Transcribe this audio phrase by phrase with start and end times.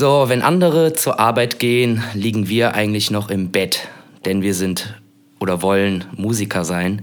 [0.00, 3.86] So, wenn andere zur Arbeit gehen, liegen wir eigentlich noch im Bett,
[4.24, 4.98] denn wir sind
[5.40, 7.02] oder wollen Musiker sein.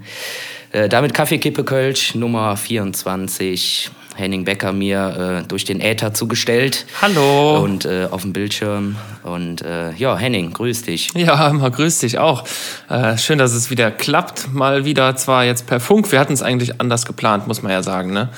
[0.71, 3.91] Äh, damit Kaffeekippe Kölsch Nummer 24.
[4.15, 6.87] Henning Becker mir äh, durch den Äther zugestellt.
[6.99, 7.59] Hallo.
[7.59, 8.95] Und äh, auf dem Bildschirm.
[9.21, 11.11] Und äh, ja, Henning, grüß dich.
[11.13, 12.45] Ja, mal grüß dich auch.
[12.89, 14.51] Äh, schön, dass es wieder klappt.
[14.51, 16.11] Mal wieder, zwar jetzt per Funk.
[16.11, 18.29] Wir hatten es eigentlich anders geplant, muss man ja sagen, ne?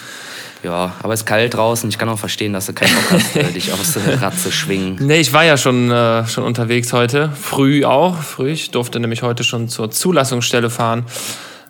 [0.63, 1.89] Ja, aber es ist kalt draußen.
[1.89, 4.97] Ich kann auch verstehen, dass du keinen Bock hast, äh, dich aufs Rad zu schwingen.
[4.99, 7.31] Nee, ich war ja schon, äh, schon unterwegs heute.
[7.39, 8.17] Früh auch.
[8.17, 8.51] Früh.
[8.51, 11.05] Ich durfte nämlich heute schon zur Zulassungsstelle fahren.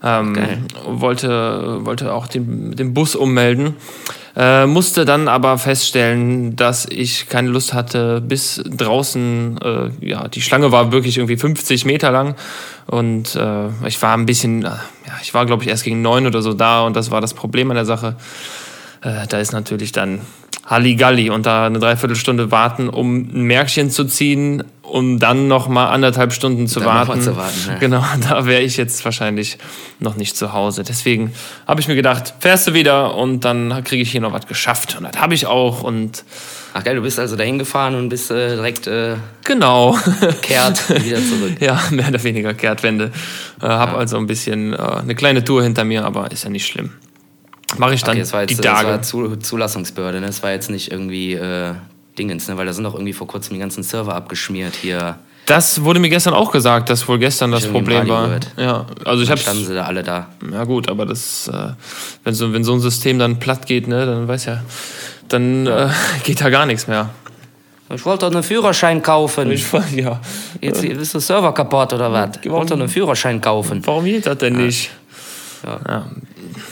[0.02, 0.38] Ähm,
[0.86, 3.76] wollte, wollte auch den, den Bus ummelden.
[4.36, 10.42] Äh, musste dann aber feststellen, dass ich keine Lust hatte, bis draußen, äh, ja, die
[10.42, 12.36] Schlange war wirklich irgendwie 50 Meter lang
[12.86, 16.26] und äh, ich war ein bisschen, äh, ja, ich war glaube ich erst gegen neun
[16.26, 18.16] oder so da und das war das Problem an der Sache.
[19.02, 20.22] Äh, da ist natürlich dann
[20.70, 25.88] Halligalli und da eine Dreiviertelstunde warten, um ein Märkchen zu ziehen, um dann noch mal
[25.88, 27.22] anderthalb Stunden zu Dann warten.
[27.22, 27.76] zu warten, ja.
[27.76, 29.58] Genau, da wäre ich jetzt wahrscheinlich
[30.00, 30.84] noch nicht zu Hause.
[30.84, 31.34] Deswegen
[31.68, 34.96] habe ich mir gedacht, fährst du wieder und dann kriege ich hier noch was geschafft.
[34.98, 36.24] Und das habe ich auch und
[36.72, 39.98] Ach geil, du bist also dahin gefahren und bist äh, direkt äh, genau.
[40.44, 41.54] kehrt wieder zurück.
[41.60, 43.12] ja, mehr oder weniger Kehrtwende.
[43.60, 46.68] Äh, habe also ein bisschen äh, eine kleine Tour hinter mir, aber ist ja nicht
[46.68, 46.92] schlimm.
[47.78, 48.88] Mache ich dann Okay, das war jetzt die das Tage.
[48.90, 50.28] war Zu Zulassungsbehörde, ne?
[50.28, 51.74] Das war jetzt nicht irgendwie äh,
[52.18, 52.58] Dingens, ne?
[52.58, 55.20] Weil da sind doch irgendwie vor kurzem die ganzen Server abgeschmiert hier.
[55.46, 58.26] Das wurde mir gestern auch gesagt, dass wohl gestern das Problem war.
[58.26, 58.52] gehört.
[58.56, 60.28] Ja, also ich Dann habe standen sie da alle da.
[60.52, 61.70] Ja gut, aber das, äh,
[62.24, 64.62] wenn, so, wenn so ein System dann platt geht, ne, dann weiß ja,
[65.28, 65.90] dann äh,
[66.24, 67.10] geht da gar nichts mehr.
[67.92, 69.50] Ich wollte doch einen Führerschein kaufen.
[69.50, 70.22] Ich, ja.
[70.62, 72.30] Jetzt ist der Server kaputt oder was?
[72.44, 73.82] Ich wollte doch einen Führerschein kaufen.
[73.86, 74.92] Warum geht das denn nicht?
[75.66, 76.06] Ja.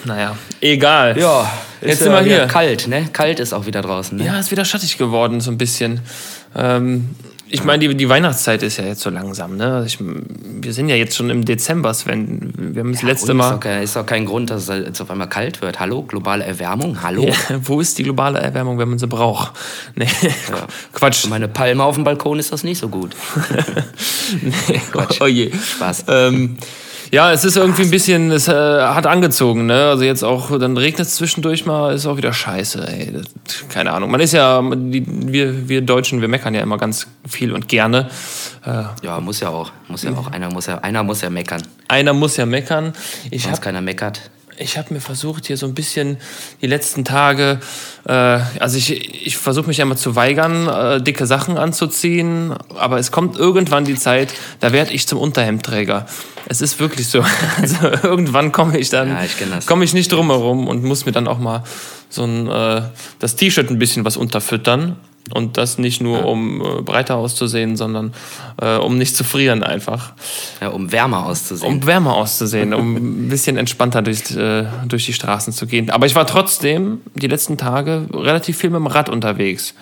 [0.07, 1.17] Naja, egal.
[1.19, 2.47] Ja, Jetzt ist sind wir wieder hier.
[2.47, 3.09] Kalt, ne?
[3.11, 4.25] Kalt ist auch wieder draußen, ne?
[4.25, 5.99] Ja, ist wieder schattig geworden, so ein bisschen.
[6.55, 7.09] Ähm,
[7.49, 9.55] ich meine, die, die Weihnachtszeit ist ja jetzt so langsam.
[9.57, 9.75] Ne?
[9.75, 12.53] Also Ich, wir sind ja jetzt schon im Dezember, Sven.
[12.57, 13.45] Wir haben das letzte Und Mal.
[13.45, 15.79] Ist doch, kein, ist doch kein Grund, dass es jetzt auf einmal kalt wird.
[15.79, 17.01] Hallo, globale Erwärmung?
[17.03, 17.23] Hallo?
[17.23, 19.51] Ja, wo ist die globale Erwärmung, wenn man sie braucht?
[19.95, 20.07] Nee,
[20.93, 21.21] Quatsch.
[21.21, 23.15] Für meine Palme auf dem Balkon ist das nicht so gut.
[24.91, 25.21] Quatsch.
[25.21, 25.51] Oh je.
[25.53, 26.05] Spaß.
[26.09, 26.57] Ähm,
[27.11, 29.89] ja, es ist irgendwie ein bisschen, es äh, hat angezogen, ne?
[29.89, 33.13] Also jetzt auch, dann regnet es zwischendurch mal, ist auch wieder scheiße, ey.
[33.13, 34.11] Das, keine Ahnung.
[34.11, 38.09] Man ist ja, die, wir, wir Deutschen, wir meckern ja immer ganz viel und gerne.
[38.65, 39.71] Äh, Ja, muss ja auch.
[39.87, 40.31] Muss ja auch.
[40.31, 41.61] Einer muss ja, einer muss ja meckern.
[41.87, 42.93] einer muss ja meckern.
[43.31, 44.29] Ich Sonst habe keiner meckert.
[44.57, 46.17] Ich hab mir versucht, hier so ein bisschen
[46.61, 47.59] die letzten Tage,
[48.05, 52.97] äh, also ich, ich versuche mich ja immer zu weigern, äh, dicke Sachen anzuziehen, aber
[52.97, 56.05] es kommt irgendwann die Zeit, da werde ich zum Unterhemdträger.
[56.47, 57.23] Es ist wirklich so.
[57.57, 61.11] Also irgendwann komme ich dann, Ja, ich komme ich nicht drum herum und muss mir
[61.11, 61.63] dann auch mal
[62.09, 62.83] so ein, äh,
[63.19, 64.97] das T-Shirt ein bisschen was unterfüttern.
[65.33, 68.13] Und das nicht nur, um äh, breiter auszusehen, sondern
[68.61, 70.13] äh, um nicht zu frieren einfach.
[70.61, 71.73] Ja, um wärmer auszusehen.
[71.73, 75.89] Um wärmer auszusehen, um ein bisschen entspannter durch, äh, durch die Straßen zu gehen.
[75.89, 79.73] Aber ich war trotzdem die letzten Tage relativ viel mit dem Rad unterwegs.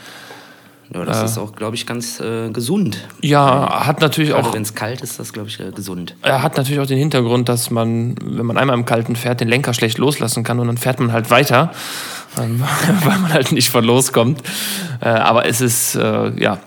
[1.00, 2.98] Ja, das ist auch, glaube ich, ganz äh, gesund.
[3.22, 6.16] Ja, hat natürlich Gerade auch, wenn es kalt ist, das, glaube ich, äh, gesund.
[6.22, 9.48] er hat natürlich auch den Hintergrund, dass man, wenn man einmal im Kalten fährt, den
[9.48, 11.72] Lenker schlecht loslassen kann und dann fährt man halt weiter,
[12.42, 12.62] ähm,
[13.06, 14.42] weil man halt nicht von loskommt.
[15.02, 16.60] Äh, aber es ist, äh, ja,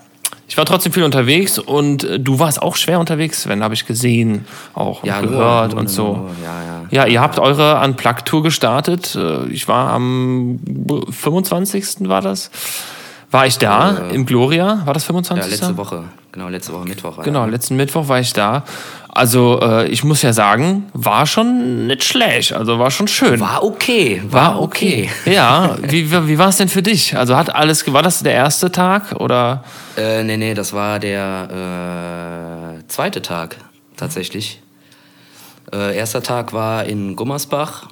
[0.51, 3.85] ich war trotzdem viel unterwegs und äh, du warst auch schwer unterwegs, Sven, habe ich
[3.87, 6.07] gesehen, auch und Ja, nur- gehört nur- und so.
[6.17, 6.79] nur- Ja, ja.
[6.91, 9.15] Ja, ihr habt eure Unplugged-Tour gestartet.
[9.15, 10.59] Äh, Ich war am
[11.11, 12.09] 25.
[12.09, 12.51] war das.
[13.31, 14.83] War ich da im Gloria?
[14.87, 15.45] War das 25.
[15.45, 16.05] Ja, letzte Woche.
[16.33, 17.17] Genau, letzte Woche Mittwoch.
[17.19, 17.51] war Genau, das.
[17.53, 18.65] letzten Mittwoch war ich da.
[19.09, 22.53] Also äh, ich muss ja sagen, war schon nicht schlecht.
[22.53, 23.41] Also war schon schön.
[23.41, 24.23] War okay.
[24.31, 25.11] War okay.
[25.27, 27.17] Ja, wie, wie, wie war es denn für dich?
[27.17, 29.65] Also hat alles, war das der erste Tag oder?
[29.97, 33.57] Äh, nee, nee, das war der äh, zweite Tag
[33.97, 34.63] tatsächlich.
[35.73, 37.89] Äh, erster Tag war in Gummersbach,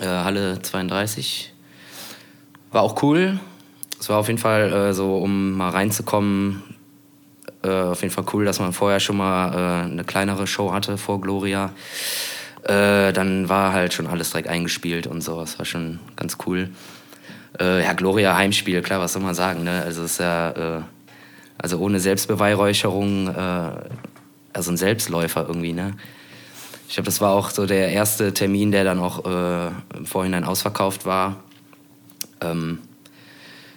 [0.00, 1.52] äh, Halle 32.
[2.72, 3.38] War auch cool.
[4.04, 6.62] Es war auf jeden Fall äh, so, um mal reinzukommen,
[7.62, 10.98] äh, auf jeden Fall cool, dass man vorher schon mal äh, eine kleinere Show hatte
[10.98, 11.70] vor Gloria.
[12.64, 15.40] Äh, dann war halt schon alles direkt eingespielt und so.
[15.40, 16.68] Das war schon ganz cool.
[17.58, 19.82] Äh, ja, Gloria Heimspiel, klar, was soll man sagen, ne?
[19.82, 20.82] Also es ist ja, äh,
[21.56, 25.94] also ohne Selbstbeweihräucherung, also ein Selbstläufer irgendwie, ne?
[26.88, 30.44] Ich glaube, das war auch so der erste Termin, der dann auch äh, im Vorhinein
[30.44, 31.36] ausverkauft war.
[32.42, 32.80] Ähm,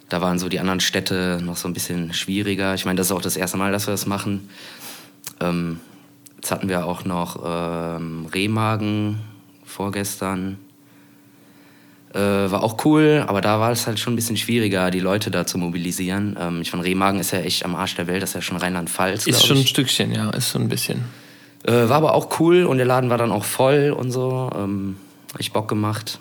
[0.09, 2.73] da waren so die anderen Städte noch so ein bisschen schwieriger.
[2.75, 4.49] Ich meine, das ist auch das erste Mal, dass wir das machen.
[5.41, 5.79] Ähm,
[6.37, 9.19] jetzt hatten wir auch noch ähm, Remagen
[9.65, 10.57] vorgestern.
[12.13, 15.29] Äh, war auch cool, aber da war es halt schon ein bisschen schwieriger, die Leute
[15.29, 16.37] da zu mobilisieren.
[16.39, 18.57] Ähm, ich fand, Remagen ist ja echt am Arsch der Welt, das ist ja schon
[18.57, 19.27] Rheinland-Pfalz.
[19.27, 21.03] Ist schon ein Stückchen, ja, ist so ein bisschen.
[21.63, 24.49] Äh, war aber auch cool und der Laden war dann auch voll und so.
[24.55, 24.95] Ähm,
[25.37, 26.19] ich Bock gemacht.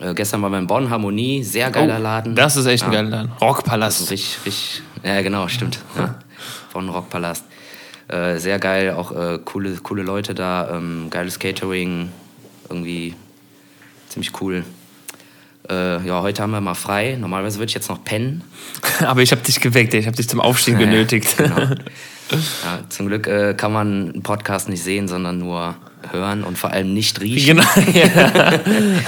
[0.00, 2.34] Äh, gestern war beim Bonn Harmonie, sehr geiler oh, Laden.
[2.34, 3.32] Das ist echt ein geiler Laden.
[3.40, 4.00] Rockpalast.
[4.00, 5.78] Also richtig, richtig, ja genau, stimmt.
[5.96, 6.18] Ja.
[6.72, 7.44] Bonn Rockpalast.
[8.08, 12.10] Äh, sehr geil, auch äh, coole, coole Leute da, ähm, geiles Catering,
[12.68, 13.14] irgendwie
[14.08, 14.64] ziemlich cool.
[15.68, 17.16] Äh, ja, heute haben wir mal frei.
[17.20, 18.44] Normalerweise würde ich jetzt noch pennen.
[19.00, 21.36] Aber ich habe dich geweckt, ich habe dich zum Aufstehen genötigt.
[21.36, 21.56] genau.
[22.30, 25.76] ja, zum Glück äh, kann man einen Podcast nicht sehen, sondern nur
[26.12, 27.56] hören und vor allem nicht riechen.
[27.56, 27.68] Genau.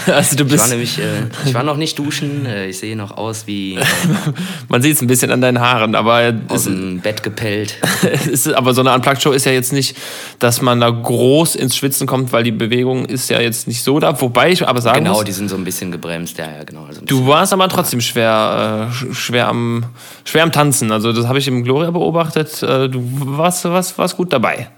[0.07, 0.15] Ja.
[0.15, 1.03] Also du bist ich, war nämlich, äh,
[1.47, 3.75] ich war noch nicht duschen, äh, ich sehe noch aus wie.
[3.75, 3.85] Äh,
[4.69, 6.33] Man sieht es ein bisschen an deinen Haaren, aber.
[6.49, 7.79] Aus dem Bett gepellt.
[8.31, 9.97] ist, aber so eine Unplugged-Show ist ja jetzt nicht,
[10.39, 13.99] dass man da groß ins Schwitzen kommt, weil die Bewegung ist ja jetzt nicht so
[13.99, 14.21] da.
[14.21, 16.85] Wobei ich aber sagen Genau, muss, die sind so ein bisschen gebremst, ja, ja, genau.
[16.85, 19.85] Also du warst aber trotzdem schwer, äh, schwer, am,
[20.25, 20.93] schwer am Tanzen.
[20.93, 22.63] Also, das habe ich im Gloria beobachtet.
[22.63, 24.71] Äh, du warst, warst, warst gut dabei.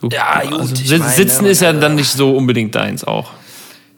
[0.00, 0.60] Du, ja, gut.
[0.60, 3.30] Also, meine, sitzen ist ja dann nicht so unbedingt deins auch.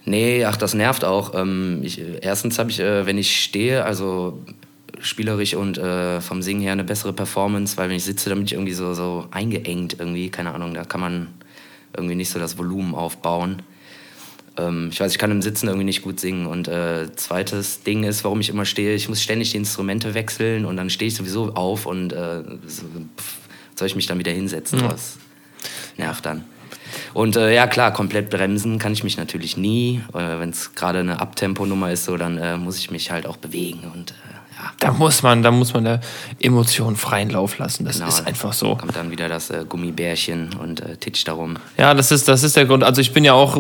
[0.04, 1.34] Nee, ach, das nervt auch.
[1.34, 4.40] Ähm, ich, erstens habe ich, äh, wenn ich stehe, also
[5.00, 8.46] spielerisch und äh, vom Singen her eine bessere Performance, weil wenn ich sitze, dann bin
[8.46, 11.28] ich irgendwie so, so eingeengt irgendwie, keine Ahnung, da kann man
[11.94, 13.62] irgendwie nicht so das Volumen aufbauen.
[14.56, 16.46] Ähm, ich weiß, ich kann im Sitzen irgendwie nicht gut singen.
[16.46, 20.64] Und äh, zweites Ding ist, warum ich immer stehe, ich muss ständig die Instrumente wechseln
[20.64, 22.84] und dann stehe ich sowieso auf und äh, so,
[23.18, 23.38] pff,
[23.76, 24.80] soll ich mich dann wieder hinsetzen?
[24.80, 24.90] Mhm.
[24.90, 25.18] Was
[25.96, 26.44] nervt dann.
[27.14, 30.02] Und äh, ja, klar, komplett bremsen kann ich mich natürlich nie.
[30.14, 33.36] Äh, Wenn es gerade eine Abtempo-Nummer ist, so, dann äh, muss ich mich halt auch
[33.36, 33.80] bewegen.
[33.92, 34.14] Und, äh,
[34.58, 34.70] ja.
[34.78, 36.00] Da muss man, da muss man der
[36.40, 37.84] Emotion freien Lauf lassen.
[37.84, 38.76] Das genau, ist einfach so.
[38.76, 41.56] Kommt dann wieder das äh, Gummibärchen und äh, titscht darum.
[41.76, 42.84] Ja, das ist, das ist der Grund.
[42.84, 43.56] Also ich bin ja auch,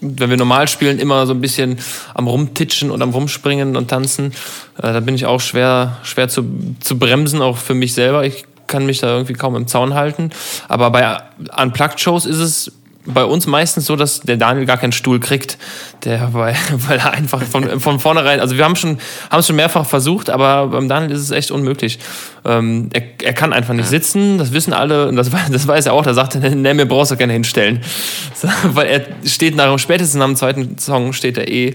[0.00, 1.78] wenn wir normal spielen, immer so ein bisschen
[2.14, 4.32] am Rumtitschen und am Rumspringen und Tanzen.
[4.76, 6.44] da bin ich auch schwer, schwer zu,
[6.80, 8.24] zu bremsen, auch für mich selber.
[8.24, 10.30] Ich kann mich da irgendwie kaum im Zaun halten.
[10.68, 11.18] Aber bei
[11.56, 12.72] Unplugged-Shows ist es
[13.06, 15.58] bei uns meistens so, dass der Daniel gar keinen Stuhl kriegt.
[16.04, 16.54] Der, weil,
[16.86, 18.98] weil er einfach von, von vornherein, also wir haben schon,
[19.30, 21.98] haben es schon mehrfach versucht, aber beim Daniel ist es echt unmöglich.
[22.44, 25.92] Ähm, er, er kann einfach nicht sitzen, das wissen alle, und das, das weiß er
[25.92, 27.80] auch, da sagt er, nee, mir brauchst du keine hinstellen.
[28.36, 31.74] So, weil er steht nach, spätestens am zweiten Song steht er eh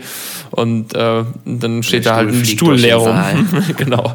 [0.52, 3.20] und äh, dann steht da halt ein Stuhl leer rum.
[3.78, 4.14] genau.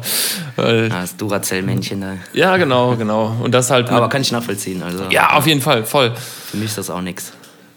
[0.55, 2.13] Äh, das Duracell-Männchen da.
[2.31, 3.35] Ja, genau, genau.
[3.41, 3.89] Und das halt.
[3.89, 4.81] Aber kann ich nachvollziehen.
[4.81, 6.13] Also, ja, auf jeden Fall, voll.
[6.51, 7.33] Für mich ist das auch nichts.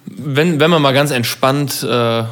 [0.07, 2.25] Wenn, wenn man mal ganz entspannt äh,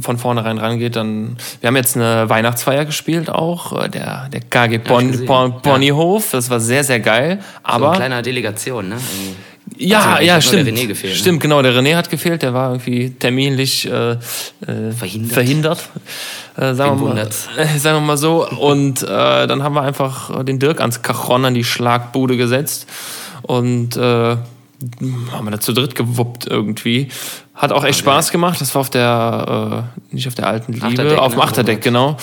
[0.00, 1.36] von vornherein rangeht, dann.
[1.60, 6.30] Wir haben jetzt eine Weihnachtsfeier gespielt auch, äh, der, der KG Pon, Pon, Ponyhof.
[6.32, 7.40] Das war sehr, sehr geil.
[7.62, 8.96] Aber, so eine kleine Delegation, ne?
[9.76, 10.66] Ja, also, ja, stimmt.
[10.66, 11.18] Der René gefehlt, ne?
[11.18, 14.16] Stimmt, genau, der René hat gefehlt, der war irgendwie terminlich äh, äh
[14.96, 15.32] verhindert.
[15.32, 15.88] verhindert
[16.56, 18.48] äh, sagen, wir mal, äh, sagen wir mal so.
[18.48, 19.06] Und äh,
[19.46, 22.86] dann haben wir einfach den Dirk ans Cajon, an die Schlagbude gesetzt.
[23.42, 23.96] Und
[25.32, 27.08] haben wir da zu dritt gewuppt irgendwie.
[27.54, 28.10] Hat auch echt okay.
[28.10, 28.60] Spaß gemacht.
[28.60, 31.44] Das war auf der, äh, nicht auf der alten Liebe, Achterdeck, auf dem ne?
[31.44, 32.16] Achterdeck, genau.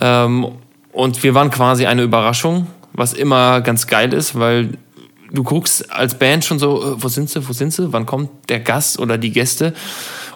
[0.00, 0.24] Ja.
[0.24, 0.46] Ähm,
[0.92, 4.70] und wir waren quasi eine Überraschung, was immer ganz geil ist, weil
[5.32, 8.30] du guckst als Band schon so, äh, wo sind sie, wo sind sie, wann kommt
[8.48, 9.72] der Gast oder die Gäste?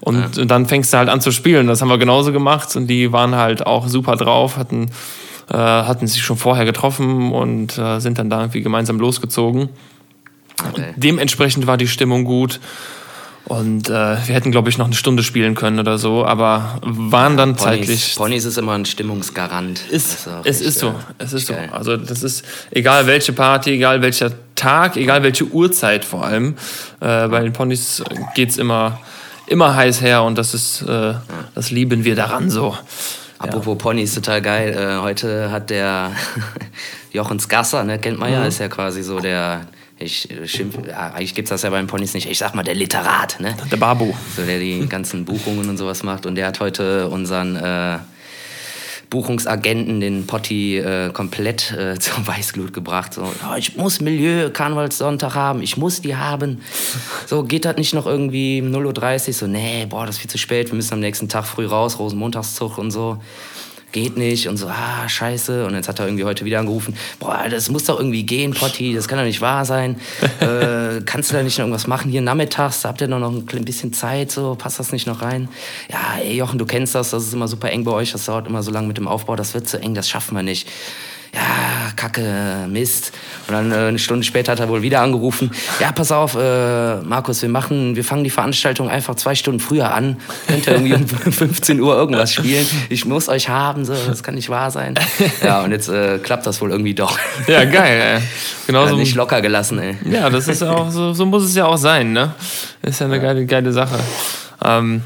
[0.00, 0.42] Und, ja.
[0.42, 1.66] und dann fängst du halt an zu spielen.
[1.66, 4.90] Das haben wir genauso gemacht und die waren halt auch super drauf, hatten,
[5.50, 9.68] äh, hatten sich schon vorher getroffen und äh, sind dann da irgendwie gemeinsam losgezogen.
[10.68, 10.94] Okay.
[10.96, 12.60] Dementsprechend war die Stimmung gut.
[13.50, 17.36] Und äh, wir hätten, glaube ich, noch eine Stunde spielen können oder so, aber waren
[17.36, 18.14] dann Ponys, zeitlich.
[18.16, 19.80] Ponys ist immer ein Stimmungsgarant.
[19.90, 20.94] Ist, es ist so.
[21.18, 21.54] Es ist so.
[21.72, 26.54] Also das ist egal welche Party, egal welcher Tag, egal welche Uhrzeit vor allem.
[27.00, 28.04] Äh, bei den Ponys
[28.36, 29.00] geht es immer,
[29.48, 31.14] immer heiß her und das ist, äh,
[31.54, 32.76] das lieben wir daran so.
[33.38, 33.82] Apropos ja.
[33.82, 34.76] Ponys, total geil.
[34.78, 36.12] Äh, heute hat der
[37.12, 38.46] Jochens Gasser, ne, kennt man ja, mhm.
[38.46, 39.62] ist ja quasi so der
[40.00, 42.28] ich äh, schimpf, ja, eigentlich gibt es das ja beim Ponys nicht.
[42.28, 43.54] Ich sag mal, der Literat, ne?
[43.70, 44.14] Der Babu.
[44.36, 46.26] So, der die ganzen Buchungen und sowas macht.
[46.26, 47.98] Und der hat heute unseren äh,
[49.10, 53.14] Buchungsagenten, den Potti, äh, komplett äh, zur Weißglut gebracht.
[53.14, 56.62] So, oh, ich muss Milieu Karnevalssonntag haben, ich muss die haben.
[57.26, 59.34] So, geht das nicht noch irgendwie um 0.30 Uhr?
[59.34, 61.98] So, nee, boah, das ist viel zu spät, wir müssen am nächsten Tag früh raus,
[61.98, 63.20] Rosenmontagszug und so
[63.92, 65.66] geht nicht und so, ah, scheiße.
[65.66, 68.94] Und jetzt hat er irgendwie heute wieder angerufen, boah, das muss doch irgendwie gehen, Potti,
[68.94, 69.96] das kann doch nicht wahr sein.
[70.40, 72.10] äh, kannst du da nicht noch irgendwas machen?
[72.10, 75.48] Hier nachmittags, habt ihr noch ein bisschen Zeit, so, passt das nicht noch rein?
[75.90, 78.46] Ja, ey, Jochen, du kennst das, das ist immer super eng bei euch, das dauert
[78.46, 80.68] immer so lange mit dem Aufbau, das wird zu eng, das schaffen wir nicht
[81.34, 83.12] ja, Kacke, Mist.
[83.46, 85.50] Und dann äh, eine Stunde später hat er wohl wieder angerufen.
[85.78, 89.92] Ja, pass auf, äh, Markus, wir machen, wir fangen die Veranstaltung einfach zwei Stunden früher
[89.94, 90.16] an.
[90.48, 92.66] Könnt ihr irgendwie um 15 Uhr irgendwas spielen?
[92.88, 94.94] Ich muss euch haben, so, das kann nicht wahr sein.
[95.42, 97.18] Ja, und jetzt äh, klappt das wohl irgendwie doch.
[97.46, 98.22] Ja, geil, ey.
[98.66, 99.96] Genau ja, nicht locker gelassen, ey.
[100.10, 102.34] Ja, das ist ja auch, so, so muss es ja auch sein, ne?
[102.82, 103.98] Das ist ja eine geile, geile Sache.
[104.62, 105.02] Ähm,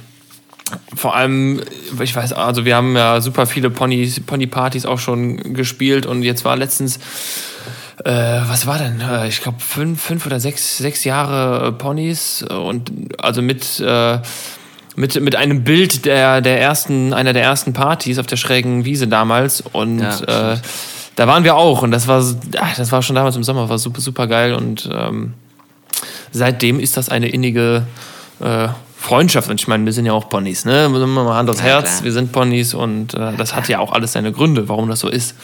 [0.94, 1.60] vor allem,
[2.00, 6.44] ich weiß, also wir haben ja super viele Ponys, Pony-Partys auch schon gespielt und jetzt
[6.44, 6.98] war letztens,
[8.04, 9.00] äh, was war denn?
[9.00, 14.18] Äh, ich glaube fünf, fünf oder sechs, sechs Jahre Ponys und also mit, äh,
[14.96, 19.06] mit, mit einem Bild der, der ersten, einer der ersten Partys auf der schrägen Wiese
[19.06, 20.58] damals und ja, äh,
[21.16, 22.24] da waren wir auch und das war,
[22.58, 25.34] ach, das war schon damals im Sommer, war super, super geil und ähm,
[26.32, 27.86] seitdem ist das eine innige
[28.40, 28.68] äh,
[29.04, 29.50] Freundschaft.
[29.50, 30.88] Und ich meine, wir sind ja auch Ponys, ne?
[30.88, 32.04] Mal Hand aufs ja, Herz, klar.
[32.04, 35.08] wir sind Ponys und äh, das hat ja auch alles seine Gründe, warum das so
[35.08, 35.34] ist.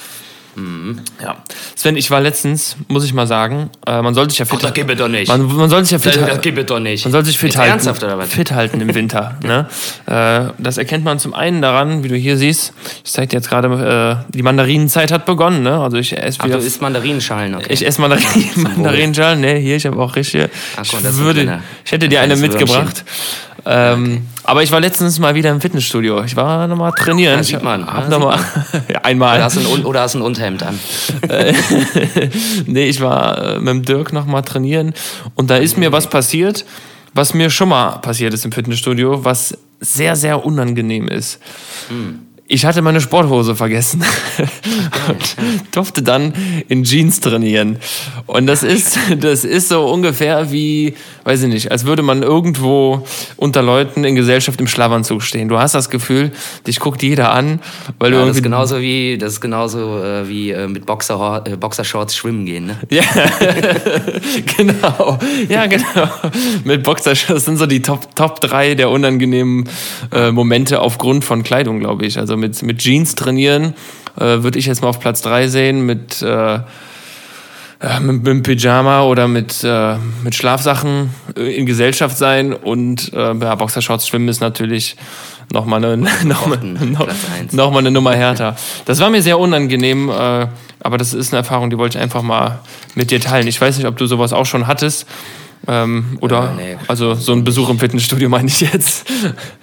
[0.56, 1.00] Mhm.
[1.22, 1.36] Ja.
[1.76, 4.86] Sven, ich war letztens, muss ich mal sagen, äh, man sollte sich ja fit halten.
[4.86, 5.28] Das doch nicht.
[5.28, 6.28] Man, man soll sich ja fit halten.
[6.28, 7.04] Das gibt doch nicht.
[7.04, 7.72] Man soll sich fit halten.
[7.72, 8.30] Ernsthaft oder was?
[8.30, 9.38] Fit halten im Winter.
[9.42, 9.66] ne?
[10.06, 12.72] Äh, das erkennt man zum einen daran, wie du hier siehst.
[13.04, 15.62] Ich zeige dir jetzt gerade, äh, die Mandarinenzeit hat begonnen.
[15.62, 15.78] Ne?
[15.78, 16.56] Also ich esse wieder.
[16.56, 17.66] Ach, du isst Mandarinenschalen, okay.
[17.68, 18.24] Ich esse Mandarin
[18.56, 19.40] Mandarinenschalen.
[19.40, 20.50] Ne, hier, ich habe auch richtig.
[20.76, 23.04] Ach, komm, ich, würde, ich hätte dir eine mitgebracht.
[23.66, 24.26] Ähm.
[24.44, 26.22] Aber ich war letztens mal wieder im Fitnessstudio.
[26.24, 27.36] Ich war nochmal trainieren.
[27.36, 27.86] Ja, sieht man.
[27.86, 28.38] Hab ja, noch mal,
[29.02, 29.36] einmal.
[29.36, 30.78] Oder hast, ein, oder hast du ein Unterhemd an?
[32.66, 34.94] nee, ich war äh, mit dem Dirk nochmal trainieren.
[35.34, 36.64] Und da ist mir was passiert,
[37.14, 41.38] was mir schon mal passiert ist im Fitnessstudio, was sehr, sehr unangenehm ist.
[41.88, 44.02] Hm ich hatte meine Sporthose vergessen
[45.08, 45.36] und
[45.70, 46.34] durfte dann
[46.66, 47.78] in Jeans trainieren.
[48.26, 53.06] Und das ist, das ist so ungefähr wie, weiß ich nicht, als würde man irgendwo
[53.36, 55.48] unter Leuten in Gesellschaft im Schlafanzug stehen.
[55.48, 56.32] Du hast das Gefühl,
[56.66, 57.60] dich guckt jeder an,
[58.00, 61.44] weil ja, du das ist genauso wie, das ist genauso äh, wie äh, mit Boxer,
[61.46, 62.78] äh, Boxershorts schwimmen gehen, ne?
[62.90, 63.02] Ja,
[64.56, 65.20] genau.
[65.48, 66.10] Ja, genau.
[66.64, 69.68] Mit Boxershorts sind so die Top, Top 3 der unangenehmen
[70.12, 72.18] äh, Momente aufgrund von Kleidung, glaube ich.
[72.18, 73.74] Also mit, mit Jeans trainieren,
[74.16, 79.02] äh, würde ich jetzt mal auf Platz 3 sehen, mit, äh, äh, mit, mit Pyjama
[79.02, 84.40] oder mit, äh, mit Schlafsachen äh, in Gesellschaft sein und äh, ja, Boxershorts schwimmen ist
[84.40, 84.96] natürlich
[85.52, 87.08] nochmal eine, noch mal, noch,
[87.52, 88.56] noch mal eine Nummer härter.
[88.84, 90.46] Das war mir sehr unangenehm, äh,
[90.80, 92.60] aber das ist eine Erfahrung, die wollte ich einfach mal
[92.94, 93.46] mit dir teilen.
[93.46, 95.06] Ich weiß nicht, ob du sowas auch schon hattest.
[95.68, 96.76] Ähm, oder, äh, nee.
[96.88, 99.06] also so ein Besuch im Fitnessstudio meine ich jetzt.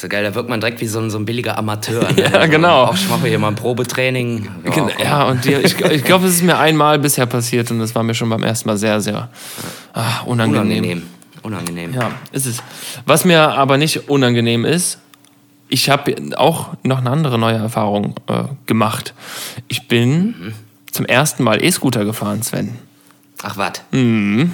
[0.00, 2.10] So geil, da wirkt man direkt wie so ein, so ein billiger Amateur.
[2.10, 2.22] Ne?
[2.22, 2.94] ja, also, genau.
[2.94, 4.48] Ich mache hier mal ein Probetraining.
[4.64, 7.94] Ja, ja und die, ich, ich glaube, es ist mir einmal bisher passiert und das
[7.94, 9.28] war mir schon beim ersten Mal sehr, sehr
[9.92, 10.62] ach, unangenehm.
[10.62, 11.02] Unangenehm.
[11.42, 11.92] Unangenehm.
[11.92, 12.62] Ja, ist es.
[13.04, 14.98] Was mir aber nicht unangenehm ist,
[15.68, 19.12] ich habe auch noch eine andere neue Erfahrung äh, gemacht.
[19.68, 20.54] Ich bin mhm.
[20.90, 22.78] zum ersten Mal E-Scooter gefahren, Sven.
[23.42, 23.72] Ach, was?
[23.90, 24.52] Mhm.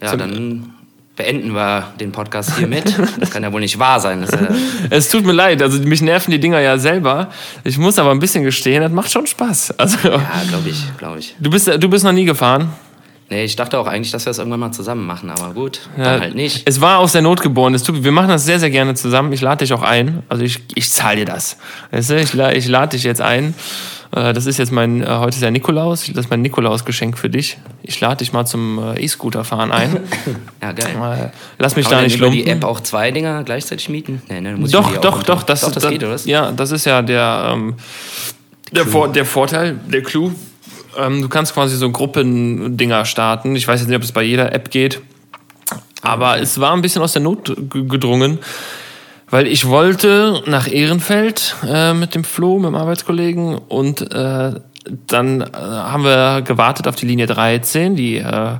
[0.00, 0.75] Ja, zum, dann
[1.16, 2.94] beenden wir den Podcast hier mit.
[3.18, 4.22] Das kann ja wohl nicht wahr sein.
[4.30, 4.48] Ja
[4.90, 7.30] es tut mir leid, also mich nerven die Dinger ja selber.
[7.64, 9.78] Ich muss aber ein bisschen gestehen, das macht schon Spaß.
[9.78, 11.34] Also, ja, glaube ich, glaube ich.
[11.38, 12.70] Du bist, du bist noch nie gefahren?
[13.28, 16.04] Nee, ich dachte auch eigentlich, dass wir das irgendwann mal zusammen machen, aber gut, ja,
[16.04, 16.62] dann halt nicht.
[16.64, 17.76] Es war aus der Not geboren.
[17.76, 19.32] Tut, wir machen das sehr, sehr gerne zusammen.
[19.32, 20.22] Ich lade dich auch ein.
[20.28, 21.56] Also ich, ich zahle dir das.
[21.90, 23.54] Weißt du, ich, ich lade dich jetzt ein.
[24.12, 27.30] Äh, das ist jetzt mein, äh, heute ist ja Nikolaus, das ist mein Nikolaus-Geschenk für
[27.30, 27.58] dich.
[27.82, 30.00] Ich lade dich mal zum äh, E-Scooter-Fahren ein.
[30.62, 31.32] ja, geil.
[31.58, 32.38] Lass mich Kann da nicht lumpen.
[32.38, 34.22] die App auch zwei Dinger gleichzeitig mieten?
[34.28, 36.16] Nee, ne, muss doch, doch, doch, das, doch, das, das geht, oder?
[36.24, 37.74] Ja, das ist ja der, ähm,
[38.72, 40.32] der, Vor der Vorteil, der Clou.
[40.98, 43.54] Ähm, du kannst quasi so Gruppendinger starten.
[43.54, 45.00] Ich weiß jetzt nicht, ob es bei jeder App geht.
[46.02, 46.42] Aber okay.
[46.42, 48.38] es war ein bisschen aus der Not gedrungen.
[49.28, 54.52] Weil ich wollte nach Ehrenfeld äh, mit dem Flo, mit dem Arbeitskollegen und äh,
[55.06, 58.52] dann äh, haben wir gewartet auf die Linie 13, die, äh,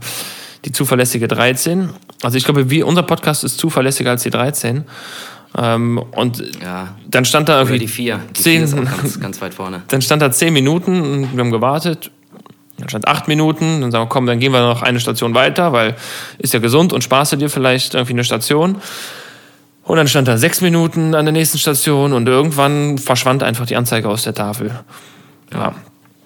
[0.65, 1.91] die zuverlässige 13.
[2.23, 4.85] Also ich glaube, wie unser Podcast ist zuverlässiger als die 13.
[5.57, 6.97] Ähm, und ja.
[7.07, 8.21] dann stand da irgendwie die 4.
[8.37, 9.83] Die 10, 4 ganz, ganz weit vorne.
[9.89, 12.11] Dann stand da 10 Minuten und wir haben gewartet.
[12.79, 13.81] Dann stand 8 Minuten.
[13.81, 15.97] Dann sagen wir, komm, dann gehen wir noch eine Station weiter, weil
[16.39, 18.77] ist ja gesund und sparst du dir vielleicht irgendwie eine Station.
[19.87, 23.77] Und dann stand da sechs Minuten an der nächsten Station und irgendwann verschwand einfach die
[23.77, 24.73] Anzeige aus der Tafel.
[25.53, 25.75] Ja.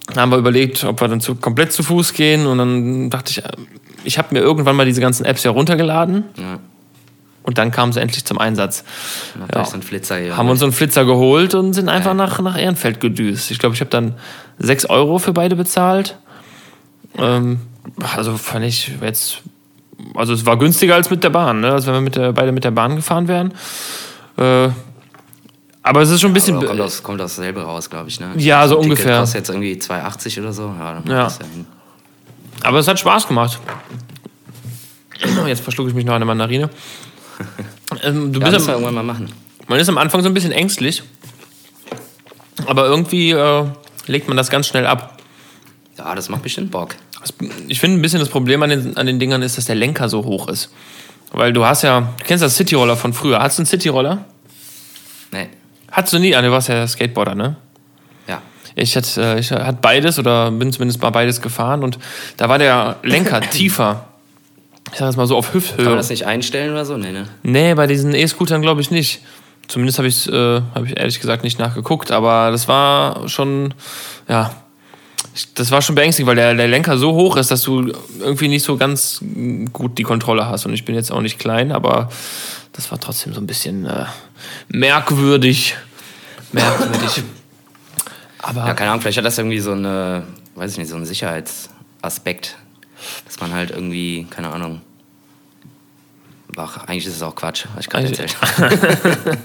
[0.07, 3.31] Dann haben wir überlegt, ob wir dann zu, komplett zu Fuß gehen und dann dachte
[3.31, 3.43] ich,
[4.03, 6.25] ich habe mir irgendwann mal diese ganzen Apps ja runtergeladen.
[6.39, 6.59] Ja.
[7.43, 8.83] Und dann kam sie endlich zum Einsatz.
[9.55, 9.65] Ja.
[9.65, 13.51] So Flitzer haben uns so einen Flitzer geholt und sind einfach nach, nach Ehrenfeld gedüst.
[13.51, 14.15] Ich glaube, ich habe dann
[14.59, 16.19] sechs Euro für beide bezahlt.
[17.19, 17.61] Ähm,
[18.17, 19.43] also fand ich jetzt
[20.15, 21.73] also es war günstiger als mit der Bahn, ne?
[21.73, 23.53] Also wenn wir mit der, beide mit der Bahn gefahren wären.
[24.37, 24.69] Äh,
[25.83, 26.61] aber es ist schon ein bisschen.
[26.61, 28.31] Ja, kommt, aus, kommt dasselbe raus, glaube ich, ne?
[28.37, 29.19] Ja, so ungefähr.
[29.21, 30.75] kostet jetzt irgendwie 2,80 oder so.
[30.79, 31.27] Ja, dann ja.
[31.27, 31.35] ja
[32.63, 33.59] Aber es hat Spaß gemacht.
[35.47, 36.71] Jetzt verschlucke ich mich noch eine Mandarine.
[38.05, 39.33] Ähm, du Ja, bist am, irgendwann mal machen.
[39.67, 41.03] man ist am Anfang so ein bisschen ängstlich.
[42.67, 43.65] Aber irgendwie äh,
[44.07, 45.17] legt man das ganz schnell ab.
[45.99, 46.95] Ja, das macht bestimmt Bock.
[47.69, 50.09] Ich finde ein bisschen das Problem an den, an den Dingern ist, dass der Lenker
[50.09, 50.71] so hoch ist.
[51.33, 53.41] Weil du hast ja, du kennst das Cityroller von früher.
[53.41, 54.25] Hast du einen Cityroller?
[55.33, 55.49] Nee.
[55.93, 56.35] Hattest du nie?
[56.35, 57.57] Ah, du warst ja Skateboarder, ne?
[58.27, 58.43] Ja.
[58.75, 61.99] Ich hatte, äh, ich hatte beides oder bin zumindest mal beides gefahren und
[62.37, 64.07] da war der Lenker tiefer.
[64.93, 65.97] Ich sag das mal so auf Kann man Hüfthöhe.
[65.97, 66.97] das nicht einstellen oder so?
[66.97, 67.27] Nee, ne?
[67.43, 69.21] Nee, bei diesen E-Scootern glaube ich nicht.
[69.69, 73.73] Zumindest habe ich äh, hab ich ehrlich gesagt nicht nachgeguckt, aber das war schon,
[74.29, 74.51] ja,
[75.55, 78.65] das war schon beängstigend, weil der, der Lenker so hoch ist, dass du irgendwie nicht
[78.65, 79.21] so ganz
[79.73, 80.67] gut die Kontrolle hast.
[80.67, 82.11] Und ich bin jetzt auch nicht klein, aber
[82.73, 84.07] das war trotzdem so ein bisschen äh,
[84.69, 85.77] merkwürdig.
[86.53, 87.23] Merkwürdig.
[88.39, 90.25] Aber Ja, keine Ahnung, vielleicht hat das irgendwie so eine,
[90.55, 92.57] weiß ich nicht, so einen Sicherheitsaspekt.
[93.25, 94.83] Dass man halt irgendwie, keine Ahnung.
[96.57, 98.37] Ach, eigentlich ist es auch Quatsch, was ich gerade erzählt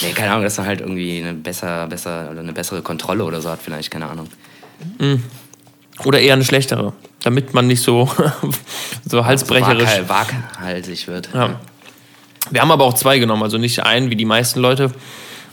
[0.00, 3.42] Nee, keine Ahnung, dass man halt irgendwie eine, besser, besser, oder eine bessere Kontrolle oder
[3.42, 4.28] so hat, vielleicht, keine Ahnung.
[6.04, 8.08] Oder eher eine schlechtere, damit man nicht so,
[9.06, 9.88] so halsbrecherisch.
[9.90, 11.28] So wag- waghalsig wird.
[11.34, 11.60] Ja.
[12.50, 14.90] Wir haben aber auch zwei genommen, also nicht einen wie die meisten Leute.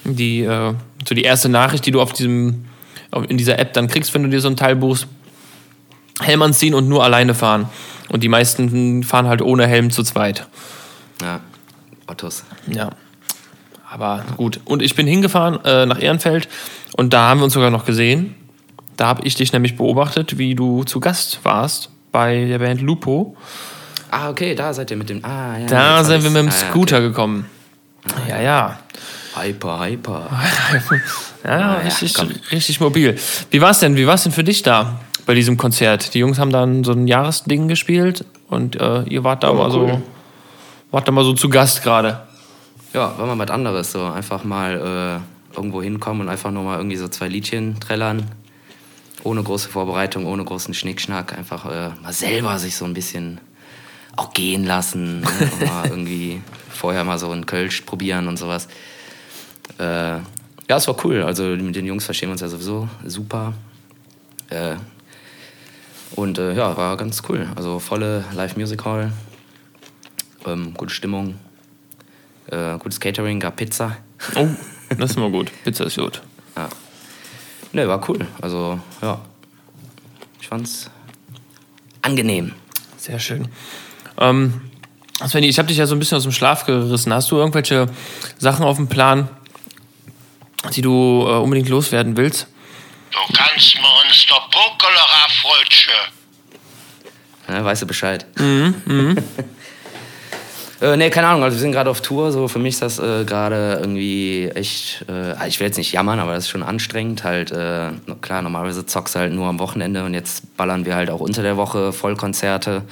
[0.06, 0.74] Die, äh,
[1.08, 2.66] so die erste Nachricht, die du auf diesem,
[3.28, 5.08] in dieser App dann kriegst, wenn du dir so ein Teil buchst,
[6.22, 7.70] Helm anziehen und nur alleine fahren.
[8.10, 10.48] Und die meisten fahren halt ohne Helm zu zweit.
[11.22, 11.42] Ja.
[12.08, 12.44] Ottos.
[12.68, 12.92] Ja.
[13.90, 14.62] Aber gut.
[14.64, 16.48] Und ich bin hingefahren äh, nach Ehrenfeld
[16.96, 18.36] und da haben wir uns sogar noch gesehen.
[18.98, 23.38] Da habe ich dich nämlich beobachtet, wie du zu Gast warst bei der Band Lupo.
[24.12, 25.24] Ah, okay, da seid ihr mit dem.
[25.24, 25.66] Ah, ja.
[25.68, 27.46] Da sind wir mit dem Ah, ja, Scooter gekommen.
[28.28, 28.80] Ja, ja.
[29.36, 29.50] Okay.
[29.50, 30.30] Hyper, hyper.
[31.44, 32.30] Ja, ja, richtig, komm.
[32.52, 33.16] richtig mobil.
[33.52, 33.96] Wie war's denn?
[33.96, 36.14] Wie war's denn für dich da bei diesem Konzert?
[36.14, 39.72] Die Jungs haben dann so ein Jahresding gespielt und äh, ihr wart da mal cool.
[39.90, 40.02] so,
[40.92, 42.20] wart da mal so zu Gast gerade.
[42.94, 43.92] Ja, war mal was anderes.
[43.94, 45.22] So einfach mal
[45.54, 48.24] äh, irgendwo hinkommen und einfach nur mal irgendwie so zwei Liedchen trällern.
[49.24, 51.38] Ohne große Vorbereitung, ohne großen Schnickschnack.
[51.38, 53.40] Einfach äh, mal selber sich so ein bisschen
[54.16, 55.22] auch gehen lassen.
[55.22, 55.28] Ne?
[55.66, 58.68] Mal irgendwie vorher mal so einen Kölsch probieren und sowas.
[59.80, 60.18] Äh,
[60.70, 61.24] ja, es war cool.
[61.24, 63.54] Also mit den Jungs verstehen wir uns ja sowieso super.
[64.50, 64.76] Äh,
[66.16, 67.48] und äh, ja, war ganz cool.
[67.56, 69.12] Also volle Live-Music Hall.
[70.46, 71.36] Ähm, gute Stimmung.
[72.48, 73.98] Äh, gutes Catering, gab Pizza.
[74.36, 74.48] Oh,
[74.98, 75.52] das ist immer gut.
[75.64, 76.22] Pizza ist gut.
[76.56, 76.70] Ja.
[77.78, 78.26] Ne, war cool.
[78.42, 79.22] Also, ja.
[80.42, 80.90] Ich fand's
[82.02, 82.54] angenehm.
[82.98, 83.50] Sehr schön.
[84.18, 84.62] Ähm,
[85.28, 87.14] Svenny, ich habe dich ja so ein bisschen aus dem Schlaf gerissen.
[87.14, 87.86] Hast du irgendwelche
[88.40, 89.30] Sachen auf dem Plan,
[90.74, 92.48] die du äh, unbedingt loswerden willst?
[93.12, 95.28] Du kannst mir uns der Pokolera.
[97.50, 98.26] Ja, weißt du Bescheid.
[100.82, 101.44] äh, nee, keine Ahnung.
[101.44, 102.32] Also wir sind gerade auf Tour.
[102.32, 105.06] So für mich ist das äh, gerade irgendwie echt.
[105.10, 107.24] Äh, ich will jetzt nicht jammern, aber das ist schon anstrengend.
[107.24, 111.10] Halt äh, klar, normalerweise zockst du halt nur am Wochenende und jetzt ballern wir halt
[111.10, 112.84] auch unter der Woche Vollkonzerte.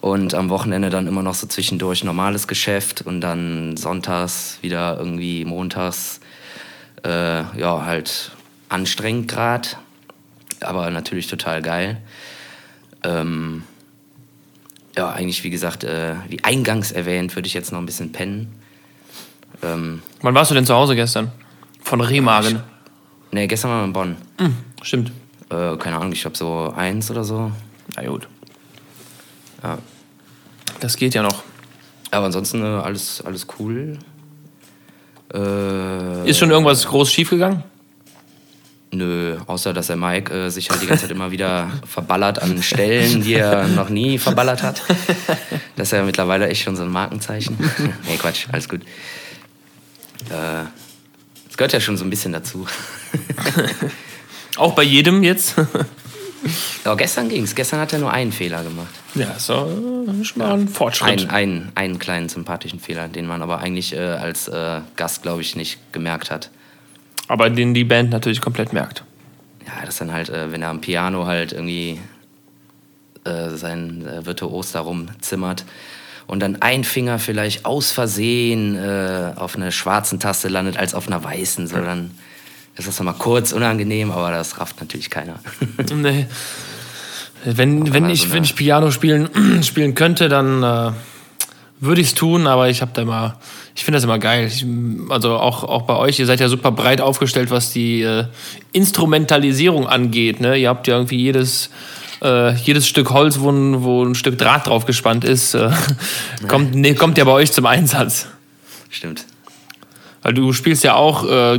[0.00, 5.44] Und am Wochenende dann immer noch so zwischendurch normales Geschäft und dann sonntags wieder irgendwie
[5.44, 6.18] montags.
[7.04, 8.32] Äh, ja, halt
[8.68, 9.68] anstrengend gerade.
[10.60, 11.98] Aber natürlich total geil.
[13.04, 13.62] Ähm,
[14.96, 18.52] ja, eigentlich, wie gesagt, äh, wie eingangs erwähnt, würde ich jetzt noch ein bisschen pennen.
[19.62, 21.30] Ähm, Wann warst du denn zu Hause gestern?
[21.82, 22.62] Von Remagen.
[23.30, 24.16] ne, gestern waren wir in Bonn.
[24.82, 25.12] Stimmt.
[25.50, 27.52] Äh, keine Ahnung, ich glaube so eins oder so.
[27.96, 28.28] Na gut.
[29.62, 29.78] Ja.
[30.80, 31.42] Das geht ja noch.
[32.10, 33.98] Aber ansonsten äh, alles, alles cool.
[35.32, 37.62] Äh, Ist schon irgendwas groß schiefgegangen?
[38.94, 42.62] Nö, außer dass der Mike äh, sich halt die ganze Zeit immer wieder verballert an
[42.62, 44.82] Stellen, die er noch nie verballert hat.
[45.76, 47.56] Das ist ja mittlerweile echt schon so ein Markenzeichen.
[48.06, 48.82] nee, Quatsch, alles gut.
[50.28, 50.64] Äh,
[51.48, 52.66] Das gehört ja schon so ein bisschen dazu.
[54.56, 55.54] Auch bei jedem jetzt?
[56.84, 57.54] Aber gestern ging's.
[57.54, 58.92] Gestern hat er nur einen Fehler gemacht.
[59.14, 61.08] ja, so äh, schon mal ein Fortschritt.
[61.22, 65.40] Ein, einen, einen kleinen sympathischen Fehler, den man aber eigentlich äh, als äh, Gast, glaube
[65.40, 66.50] ich, nicht gemerkt hat.
[67.32, 69.04] Aber den die Band natürlich komplett merkt.
[69.66, 71.98] Ja, das dann halt, äh, wenn er am Piano halt irgendwie
[73.24, 75.64] äh, sein äh, Virtuos da rumzimmert
[76.26, 81.06] und dann ein Finger vielleicht aus Versehen äh, auf einer schwarzen Taste landet als auf
[81.06, 82.10] einer weißen, so dann
[82.76, 85.38] ist das nochmal kurz unangenehm, aber das rafft natürlich keiner.
[85.94, 86.26] Nee.
[87.46, 90.94] Wenn, wenn, ich, so wenn ich Piano spielen, spielen könnte, dann
[91.80, 93.40] würde ich es tun, aber ich habe da immer,
[93.74, 94.46] ich finde das immer geil.
[94.46, 94.66] Ich,
[95.08, 98.26] also auch, auch bei euch, ihr seid ja super breit aufgestellt, was die äh,
[98.72, 100.40] Instrumentalisierung angeht.
[100.40, 100.56] Ne?
[100.56, 101.70] Ihr habt ja irgendwie jedes
[102.22, 105.70] äh, jedes Stück Holz, wo ein, wo ein Stück Draht drauf gespannt ist, äh,
[106.48, 108.28] kommt, nee, kommt ja bei euch zum Einsatz.
[108.88, 109.26] Stimmt.
[110.22, 111.58] Weil du spielst ja auch äh,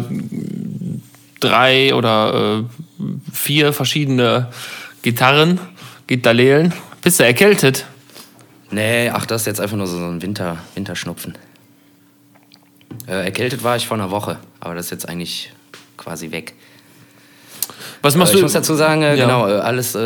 [1.40, 4.50] drei oder äh, vier verschiedene
[5.02, 5.60] Gitarren,
[6.08, 6.74] Gitarrelen.
[7.02, 7.86] Bist du erkältet?
[8.72, 11.34] Nee, ach, das ist jetzt einfach nur so ein Winter, Winterschnupfen.
[13.08, 15.52] Äh, erkältet war ich vor einer Woche, aber das ist jetzt eigentlich
[15.98, 16.54] quasi weg.
[18.02, 18.46] Was machst Äh, ich du?
[18.46, 19.24] muss dazu sagen, äh, Ja.
[19.26, 20.00] genau, äh, alles, äh,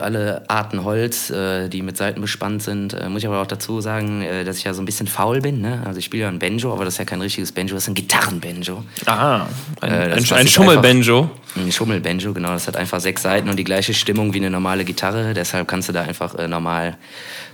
[0.00, 2.96] alle Arten Holz, äh, die mit Seiten bespannt sind.
[3.10, 5.60] Muss ich aber auch dazu sagen, dass ich ja so ein bisschen faul bin.
[5.60, 5.82] Ne?
[5.84, 7.88] Also ich spiele ja ein Banjo, aber das ist ja kein richtiges Banjo, das ist
[7.88, 8.82] ein Gitarrenbanjo.
[9.04, 9.46] Aha,
[9.82, 11.30] ein, Äh, das ein, ein ich Schummelbanjo.
[11.56, 12.52] Ein Schummelbanjo, genau.
[12.52, 15.34] Das hat einfach sechs Seiten und die gleiche Stimmung wie eine normale Gitarre.
[15.34, 16.96] Deshalb kannst du da einfach normal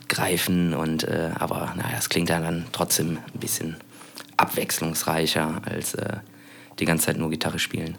[0.06, 0.74] greifen.
[0.74, 1.08] Und,
[1.40, 3.76] aber naja, es klingt dann, dann trotzdem ein bisschen
[4.38, 6.16] abwechslungsreicher als äh,
[6.78, 7.96] die ganze Zeit nur Gitarre spielen.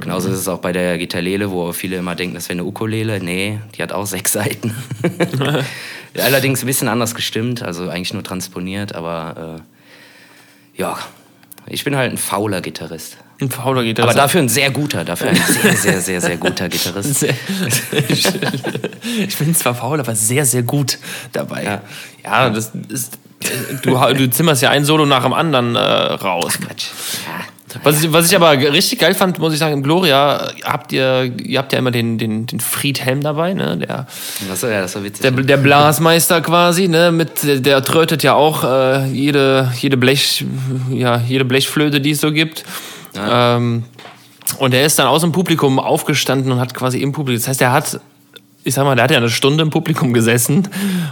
[0.00, 3.18] Genauso ist es auch bei der Gitarrele, wo viele immer denken, das wäre eine Ukulele.
[3.20, 4.74] Nee, die hat auch sechs Seiten.
[6.16, 9.60] Allerdings ein bisschen anders gestimmt, also eigentlich nur transponiert, aber
[10.76, 10.96] äh, ja,
[11.66, 13.16] ich bin halt ein fauler Gitarrist.
[13.40, 14.08] Ein fauler Gitarre.
[14.08, 17.14] Aber dafür ein sehr guter, dafür ein sehr, sehr, sehr, sehr guter Gitarrist.
[17.20, 17.34] Sehr,
[19.26, 20.98] ich bin zwar faul, aber sehr, sehr gut
[21.32, 21.64] dabei.
[21.64, 21.82] Ja,
[22.24, 22.50] Ja.
[22.50, 23.18] das ist.
[23.82, 26.58] Du, du zimmerst ja ein Solo nach dem anderen äh, raus.
[26.60, 26.86] Quatsch.
[27.26, 27.44] Ja.
[27.82, 31.32] Was ich, was ich aber richtig geil fand, muss ich sagen, im Gloria habt ihr,
[31.42, 33.76] ihr habt ja immer den, den, den Friedhelm dabei, ne?
[33.76, 34.06] Der,
[34.48, 35.22] Das ja, das war witzig.
[35.22, 37.12] der, der Blasmeister quasi, ne?
[37.12, 40.44] Mit, der trötet ja auch äh, jede, jede, Blech,
[40.90, 42.64] ja, jede Blechflöte, die es so gibt.
[43.14, 43.84] Ähm,
[44.58, 47.62] und er ist dann aus dem Publikum aufgestanden und hat quasi im Publikum, das heißt,
[47.62, 48.00] er hat,
[48.66, 50.68] ich sag mal, der hat ja eine Stunde im Publikum gesessen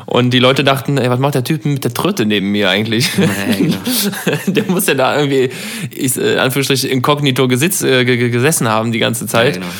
[0.06, 3.08] und die Leute dachten, ey, was macht der Typ mit der Tröte neben mir eigentlich?
[3.16, 3.76] Ja, genau.
[4.46, 5.50] der muss ja da irgendwie,
[5.90, 9.56] ich, äh, Anführungsstrich, inkognito gesitz, äh, ge- ge- gesessen haben die ganze Zeit.
[9.56, 9.72] Ja, genau.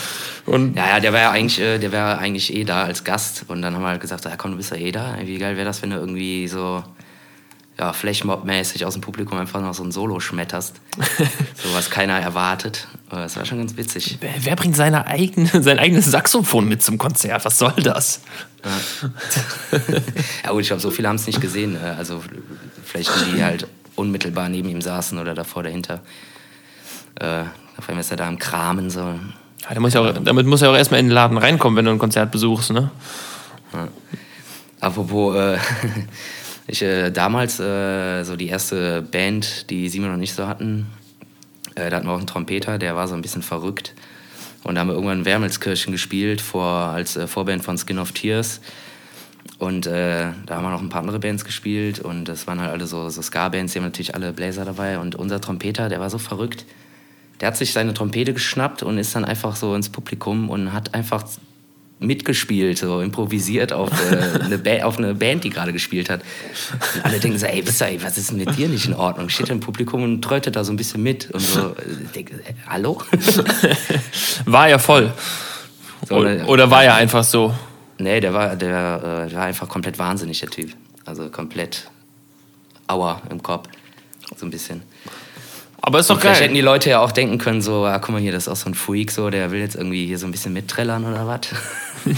[0.47, 3.47] Und Ja, ja, der war ja eigentlich, äh, der wäre eigentlich eh da als Gast.
[3.49, 5.17] Und dann haben wir halt gesagt, ja komm, du bist ja eh da.
[5.25, 6.83] Wie geil wäre das, wenn du irgendwie so
[7.79, 10.77] ja, Flashmob-mäßig aus dem Publikum einfach noch so ein Solo schmetterst.
[11.55, 12.87] so was keiner erwartet.
[13.11, 14.19] Das war schon ganz witzig.
[14.21, 17.45] wer, wer bringt seine eigene, sein eigenes Saxophon mit zum Konzert?
[17.45, 18.21] Was soll das?
[20.45, 21.77] Ja gut, ich glaube, so viele haben es nicht gesehen.
[21.77, 22.23] Äh, Also
[22.85, 26.01] vielleicht die, die halt unmittelbar neben ihm saßen oder davor, dahinter.
[27.17, 27.45] Äh,
[27.77, 29.19] auf einmal ist er da am Kramen so.
[29.73, 31.91] Ja, muss ja auch, damit muss er auch erstmal in den Laden reinkommen, wenn du
[31.91, 32.91] ein Konzert besuchst, ne?
[34.81, 35.59] Apropos, äh,
[36.67, 40.87] ich äh, damals äh, so die erste Band, die Simon noch nicht so hatten,
[41.75, 43.95] äh, da hatten wir auch einen Trompeter, der war so ein bisschen verrückt.
[44.63, 48.61] Und da haben wir irgendwann Wermelskirchen gespielt vor, als äh, Vorband von Skin of Tears.
[49.59, 52.71] Und äh, da haben wir noch ein paar andere Bands gespielt und das waren halt
[52.71, 54.99] alle so, so Ska-Bands, die haben natürlich alle Bläser dabei.
[54.99, 56.65] Und unser Trompeter, der war so verrückt,
[57.41, 60.95] der hat sich seine Trompete geschnappt und ist dann einfach so ins Publikum und hat
[60.95, 61.25] einfach
[62.07, 66.21] mitgespielt, so improvisiert auf, äh, eine, ba auf eine Band, die gerade gespielt hat.
[66.95, 69.29] Und alle denken so, ey, ihr, ey, was ist denn mit dir nicht in Ordnung?
[69.29, 71.61] Steht im Publikum und trötet da so ein bisschen mit und so.
[71.71, 71.75] äh,
[72.15, 73.01] Denk, äh, hallo?
[74.47, 75.13] War er voll.
[76.09, 77.55] So, oder, ne- oder war er einfach so?
[77.99, 80.73] Nee, der war, der, äh, der war einfach komplett wahnsinnig, der Typ.
[81.07, 81.89] Also komplett
[82.89, 83.69] Aua im Kopf.
[84.37, 84.83] So ein bisschen.
[85.87, 86.63] Aber ist doch Vielleicht hätten geil.
[86.63, 88.71] die Leute ja auch denken können, so, ah, guck mal hier, das ist auch so
[88.71, 91.41] ein Freak, so, der will jetzt irgendwie hier so ein bisschen mitträllern oder was.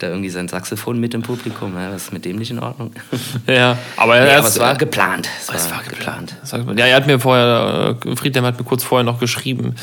[0.00, 2.92] da irgendwie sein Saxophon mit im Publikum, ja, was ist mit dem nicht in Ordnung?
[3.46, 5.28] Ja, aber er nee, aber es war geplant.
[5.38, 6.34] Es, Es war, war geplant.
[6.66, 6.76] Mal.
[6.76, 9.76] Ja, er hat mir vorher, äh, Friedhelm hat mir kurz vorher noch geschrieben,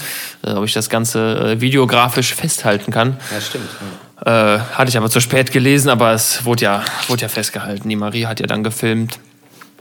[0.46, 3.18] äh, ob ich das Ganze äh, videografisch festhalten kann.
[3.34, 3.70] Ja, stimmt.
[4.26, 7.88] Äh, hatte ich aber zu spät gelesen, aber es wurde ja, wurde ja festgehalten.
[7.88, 9.20] Die Marie hat ja dann gefilmt.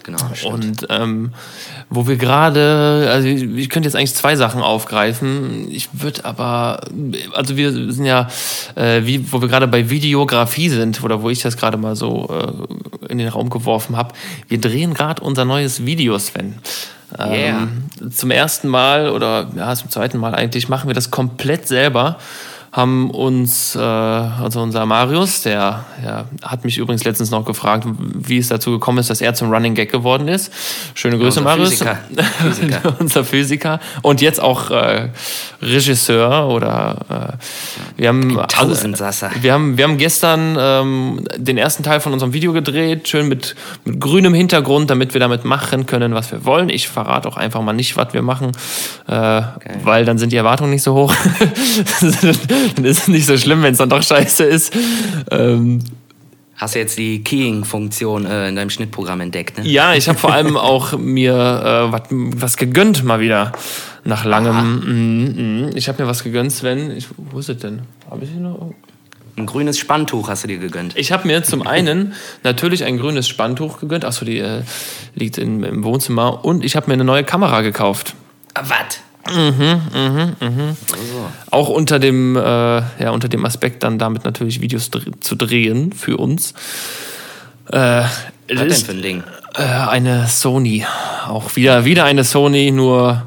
[0.05, 0.55] Genau, stimmt.
[0.55, 1.33] Und ähm,
[1.89, 5.67] wo wir gerade, also ich, ich könnte jetzt eigentlich zwei Sachen aufgreifen.
[5.71, 6.83] Ich würde aber,
[7.33, 8.29] also wir sind ja,
[8.75, 12.29] äh, wie, wo wir gerade bei Videografie sind oder wo ich das gerade mal so
[12.31, 14.15] äh, in den Raum geworfen habe.
[14.49, 16.55] Wir drehen gerade unser neues Video, Sven.
[17.19, 17.69] Yeah.
[18.11, 22.19] Zum ersten Mal oder ja, zum zweiten Mal eigentlich machen wir das komplett selber
[22.75, 28.39] haben uns, äh, also unser Marius, der ja, hat mich übrigens letztens noch gefragt, wie
[28.39, 30.53] es dazu gekommen ist, dass er zum Running Gag geworden ist.
[30.95, 31.69] Schöne Grüße, Unser Marius.
[31.69, 31.99] Physiker.
[32.41, 32.97] Physiker.
[32.99, 33.81] unser Physiker.
[34.03, 35.11] Und jetzt auch äh,
[35.63, 37.39] Regisseur oder
[37.97, 39.31] äh, wir haben Tausendsasser.
[39.41, 43.55] wir haben, wir haben gestern ähm, den ersten Teil von unserem Video gedreht, schön mit,
[43.85, 46.71] mit grünem Hintergrund, damit wir damit machen können, was wir wollen.
[46.71, 48.51] Ich verrate auch einfach mal nicht, was wir machen,
[49.07, 49.43] äh,
[49.85, 51.15] weil dann sind die Erwartungen nicht so hoch.
[52.77, 54.73] dann ist es nicht so schlimm, wenn es dann doch scheiße ist.
[55.31, 55.81] Ähm,
[56.57, 59.67] Hast du jetzt die Keying-Funktion äh, in deinem Schnittprogramm entdeckt, ne?
[59.67, 63.53] ja, ich habe vor allem auch mir äh, wat, was gegönnt mal wieder.
[64.07, 64.81] Nach langem.
[64.85, 65.77] Mm, mm.
[65.77, 66.91] Ich habe mir was gegönnt, Sven.
[66.91, 67.83] Ich, wo ist es denn?
[68.11, 68.75] Habe ich ihn noch?
[69.37, 70.97] Ein grünes Spanntuch hast du dir gegönnt.
[70.97, 72.13] Ich habe mir zum einen
[72.45, 74.05] natürlich ein grünes Spanntuch gegönnt.
[74.05, 74.63] Achso, die äh,
[75.15, 76.45] liegt in, im Wohnzimmer.
[76.45, 78.15] Und ich habe mir eine neue Kamera gekauft.
[79.27, 79.53] Ah,
[80.41, 81.29] was?
[81.51, 85.93] Auch unter dem, äh, ja, unter dem Aspekt, dann damit natürlich Videos dr zu drehen
[85.93, 86.53] für uns.
[87.73, 88.11] Äh, Was
[88.49, 89.23] denn ist für ein Ding?
[89.55, 90.85] äh, eine Sony.
[91.27, 93.27] Auch wieder, wieder eine Sony, nur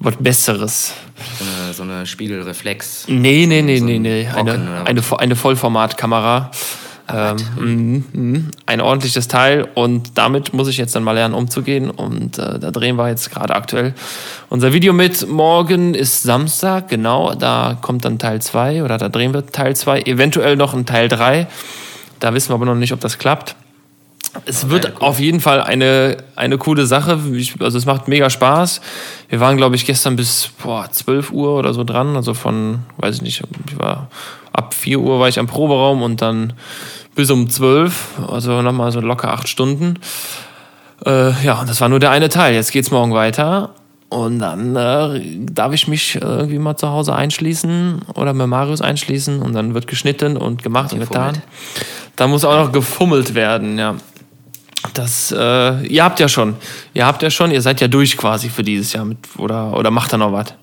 [0.00, 0.92] was Besseres.
[1.38, 3.04] So eine, so eine Spiegelreflex.
[3.08, 4.28] Nee, nee, nee, So nee, nee.
[4.34, 6.50] Eine, eine, eine Vollformatkamera.
[7.06, 8.50] Ähm, mhm, mhm.
[8.64, 12.70] ein ordentliches Teil und damit muss ich jetzt dann mal lernen umzugehen und äh, da
[12.70, 13.92] drehen wir jetzt gerade aktuell
[14.48, 15.28] unser Video mit.
[15.28, 20.02] Morgen ist Samstag, genau, da kommt dann Teil 2 oder da drehen wir Teil 2,
[20.02, 21.46] eventuell noch ein Teil 3.
[22.20, 23.54] Da wissen wir aber noch nicht, ob das klappt.
[24.46, 24.92] Es wird cool.
[25.00, 27.20] auf jeden Fall eine, eine coole Sache.
[27.34, 28.80] Ich, also es macht mega Spaß.
[29.28, 32.16] Wir waren, glaube ich, gestern bis boah, 12 Uhr oder so dran.
[32.16, 34.08] Also von, weiß ich nicht, ich war
[34.54, 36.54] ab 4 Uhr war ich am Proberaum und dann
[37.14, 38.20] bis um 12.
[38.28, 39.98] Also nochmal so locker acht Stunden.
[41.04, 42.54] Äh, ja, und das war nur der eine Teil.
[42.54, 43.70] Jetzt geht's morgen weiter.
[44.08, 49.42] Und dann äh, darf ich mich irgendwie mal zu Hause einschließen oder mit Marius einschließen
[49.42, 51.42] und dann wird geschnitten und gemacht und getan.
[52.14, 53.96] Da muss auch noch gefummelt werden, ja.
[54.92, 56.56] Das, äh, ihr habt ja schon,
[56.92, 59.90] ihr habt ja schon, ihr seid ja durch quasi für dieses Jahr mit, oder, oder
[59.90, 60.54] macht da noch was?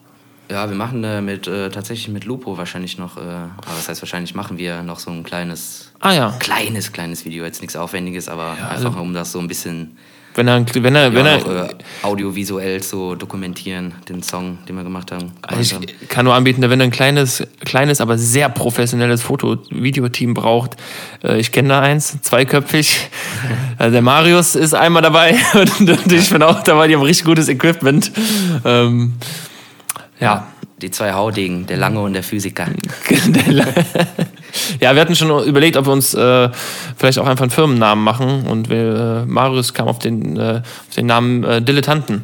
[0.51, 4.01] Ja, wir machen äh, mit, äh, tatsächlich mit Lupo wahrscheinlich noch, äh, aber das heißt
[4.01, 8.27] wahrscheinlich machen wir noch so ein kleines, Ah ja, kleines, kleines Video, jetzt nichts Aufwendiges,
[8.27, 9.97] aber also- einfach um das so ein bisschen
[10.33, 14.77] wenn er, wenn er, wenn ja, er, noch, äh, audiovisuell zu dokumentieren, den Song, den
[14.77, 15.33] wir gemacht haben.
[15.41, 20.77] Also ich kann nur anbieten, wenn er ein kleines, kleines, aber sehr professionelles Foto-Videoteam braucht.
[21.21, 23.09] Äh, Ich kenne da eins, zweiköpfig.
[23.77, 26.87] Also der Marius ist einmal dabei und und ich bin auch dabei.
[26.87, 28.11] Die haben richtig gutes Equipment.
[28.63, 29.15] Ähm,
[30.21, 30.47] ja.
[30.81, 32.65] Die zwei Haudegen, der Lange und der Physiker.
[34.79, 36.49] ja, wir hatten schon überlegt, ob wir uns äh,
[36.97, 38.47] vielleicht auch einfach einen Firmennamen machen.
[38.47, 42.23] Und wir, äh, Marius kam auf den, äh, auf den Namen äh, Dilettanten.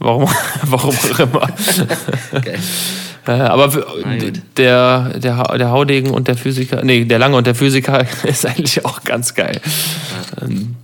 [0.00, 0.28] Warum,
[0.64, 1.48] warum auch immer.
[2.42, 2.58] Geil.
[3.26, 3.86] Äh, aber für,
[4.58, 8.84] der, der, der Haudegen und der Physiker, nee, der Lange und der Physiker ist eigentlich
[8.84, 9.62] auch ganz geil.
[10.42, 10.76] Ähm,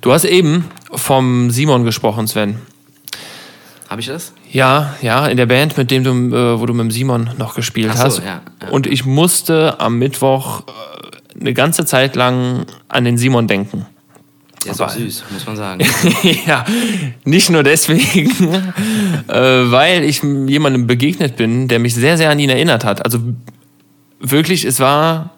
[0.00, 2.56] Du hast eben vom Simon gesprochen, Sven.
[3.92, 4.32] Habe ich das?
[4.50, 7.54] Ja, ja, in der Band, mit dem du, äh, wo du mit dem Simon noch
[7.54, 8.18] gespielt so, hast.
[8.20, 8.68] ja, ja.
[8.70, 13.84] Und ich musste am Mittwoch äh, eine ganze Zeit lang an den Simon denken.
[14.64, 15.84] Der ist auch süß, muss man sagen.
[16.46, 16.64] ja,
[17.26, 18.30] nicht nur deswegen,
[19.28, 23.04] äh, weil ich jemandem begegnet bin, der mich sehr, sehr an ihn erinnert hat.
[23.04, 23.18] Also
[24.20, 25.34] wirklich, es war,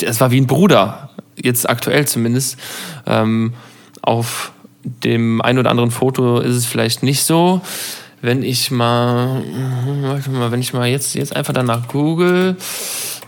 [0.00, 2.56] es war wie ein Bruder, jetzt aktuell zumindest.
[3.04, 3.52] Ähm,
[4.00, 4.52] auf
[4.84, 7.60] dem ein oder anderen Foto ist es vielleicht nicht so.
[8.20, 9.42] Wenn ich mal,
[10.02, 12.56] warte mal, wenn ich mal jetzt, jetzt einfach danach google,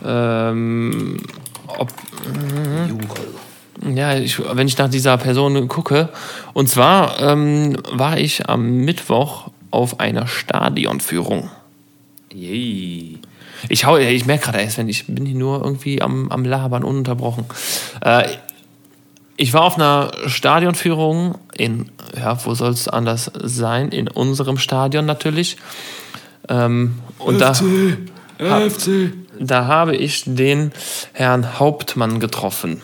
[0.04, 1.18] ähm,
[1.66, 1.92] ob,
[3.92, 6.10] ja, ich, wenn ich nach dieser Person gucke.
[6.52, 11.50] Und zwar ähm, war ich am Mittwoch auf einer Stadionführung.
[12.32, 13.18] Yay.
[13.68, 16.84] Ich, hau, ich merke gerade erst, wenn ich bin hier nur irgendwie am, am Labern
[16.84, 17.46] ununterbrochen.
[18.00, 18.24] Äh,
[19.36, 23.90] ich war auf einer Stadionführung in, ja, wo soll es anders sein?
[23.90, 25.56] In unserem Stadion natürlich.
[26.48, 27.54] Ähm, und da,
[28.40, 28.60] ha,
[29.40, 30.72] da habe ich den
[31.12, 32.80] Herrn Hauptmann getroffen.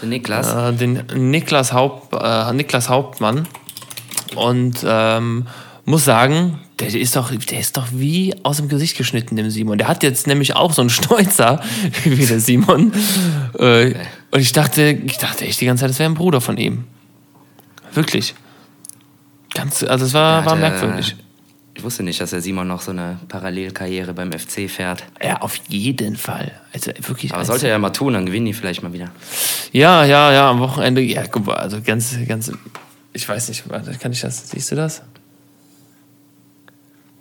[0.00, 0.54] Der Niklas.
[0.54, 3.48] Äh, den Niklas, Haupt, äh, Niklas Hauptmann.
[4.36, 5.46] Und ähm,
[5.84, 9.78] muss sagen, der ist, doch, der ist doch wie aus dem Gesicht geschnitten, dem Simon.
[9.78, 11.60] Der hat jetzt nämlich auch so einen Schnäuzer
[12.04, 12.92] wie der Simon.
[13.58, 13.94] Äh,
[14.34, 16.84] und ich dachte, ich dachte echt die ganze Zeit, das wäre ein Bruder von ihm.
[17.92, 18.34] Wirklich.
[19.54, 21.16] Ganz, also es war, Der war merkwürdig.
[21.76, 25.04] Ich wusste nicht, dass der Simon noch so eine Parallelkarriere beim FC fährt.
[25.22, 26.52] Ja, auf jeden Fall.
[26.72, 27.30] Also wirklich.
[27.32, 29.10] Aber als- sollte er ja mal tun, dann gewinnen die vielleicht mal wieder.
[29.72, 31.00] Ja, ja, ja, am Wochenende.
[31.00, 32.50] Ja, guck mal, also ganz, ganz.
[33.12, 33.64] Ich weiß nicht,
[34.00, 34.50] kann ich das?
[34.50, 35.02] Siehst du das?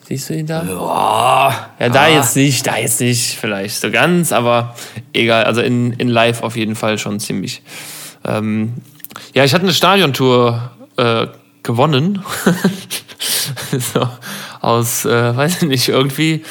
[0.07, 0.63] Siehst du ihn da?
[1.79, 4.75] Ja, da jetzt nicht, da jetzt nicht, vielleicht so ganz, aber
[5.13, 5.45] egal.
[5.45, 7.61] Also in, in live auf jeden Fall schon ziemlich.
[8.25, 8.73] Ähm,
[9.33, 11.27] ja, ich hatte eine Stadiontour äh,
[11.63, 12.23] gewonnen.
[13.71, 14.07] so,
[14.61, 16.43] aus, äh, weiß ich nicht, irgendwie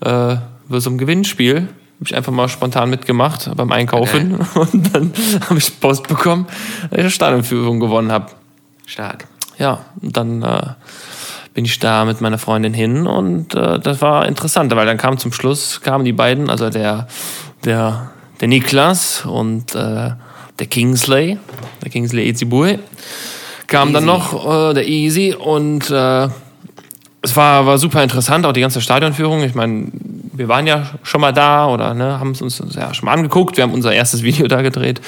[0.00, 0.36] äh,
[0.68, 1.56] bei so einem Gewinnspiel.
[1.56, 4.34] Habe ich einfach mal spontan mitgemacht beim Einkaufen.
[4.54, 5.12] Und dann
[5.48, 6.46] habe ich Post bekommen,
[6.82, 8.26] dass ich eine Stadionführung gewonnen habe.
[8.86, 9.26] Stark.
[9.58, 10.62] Ja, und dann äh,
[11.58, 15.18] bin ich da mit meiner Freundin hin und äh, das war interessant, weil dann kam
[15.18, 17.08] zum Schluss, kamen die beiden, also der,
[17.64, 20.10] der, der Niklas und äh,
[20.60, 21.36] der Kingsley,
[21.82, 22.78] der Kingsley Ezibue,
[23.66, 24.12] kam dann Easy.
[24.12, 26.28] noch äh, der Easy und äh,
[27.22, 29.42] es war, war super interessant, auch die ganze Stadionführung.
[29.42, 29.88] Ich meine,
[30.32, 33.56] wir waren ja schon mal da oder ne, haben es uns ja schon mal angeguckt.
[33.56, 35.00] Wir haben unser erstes Video da gedreht.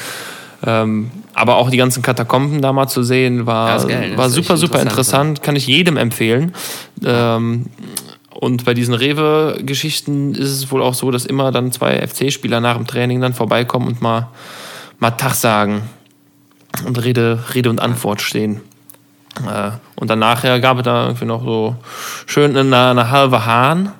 [0.64, 4.80] Ähm, aber auch die ganzen Katakomben da mal zu sehen, war, geil, war super, super
[4.80, 4.90] interessant,
[5.38, 5.42] interessant.
[5.42, 6.54] Kann ich jedem empfehlen.
[7.04, 7.66] Ähm,
[8.30, 12.76] und bei diesen Rewe-Geschichten ist es wohl auch so, dass immer dann zwei FC-Spieler nach
[12.76, 14.28] dem Training dann vorbeikommen und mal,
[14.98, 15.82] mal Tag sagen
[16.86, 18.60] und Rede, Rede und Antwort stehen.
[19.46, 21.76] Äh, und dann nachher gab es da irgendwie noch so
[22.26, 23.92] schön eine, eine halbe Hahn.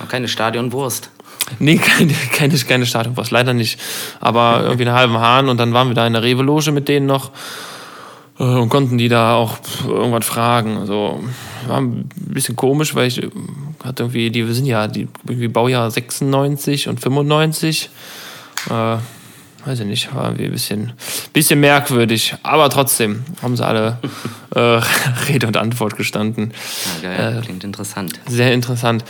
[0.00, 1.10] Und keine Stadionwurst.
[1.58, 3.80] Nee, keine, keine, keine Stadionpost, leider nicht.
[4.20, 7.06] Aber irgendwie einen halben Hahn und dann waren wir da in der Rewe-Loge mit denen
[7.06, 7.30] noch
[8.38, 10.78] äh, und konnten die da auch irgendwas fragen.
[10.78, 11.22] Also
[11.66, 13.30] war ein bisschen komisch, weil ich äh,
[13.84, 17.90] hatte irgendwie, die wir sind ja die irgendwie Baujahr 96 und 95.
[18.70, 18.96] Äh,
[19.64, 20.92] weiß ich nicht, war irgendwie ein bisschen,
[21.32, 22.34] bisschen merkwürdig.
[22.42, 23.98] Aber trotzdem haben sie alle
[24.54, 24.80] äh,
[25.28, 26.52] Rede und Antwort gestanden.
[27.02, 28.18] Ja, geil, klingt interessant.
[28.26, 29.04] Sehr interessant.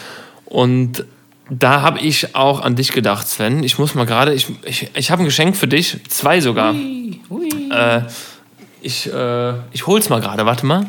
[0.47, 1.05] Und
[1.51, 3.63] da habe ich auch an dich gedacht, Sven.
[3.63, 6.75] Ich muss mal gerade, ich, ich, ich habe ein Geschenk für dich, zwei sogar.
[6.75, 8.03] Äh,
[8.81, 10.87] ich, äh, ich hol's mal gerade, warte mal.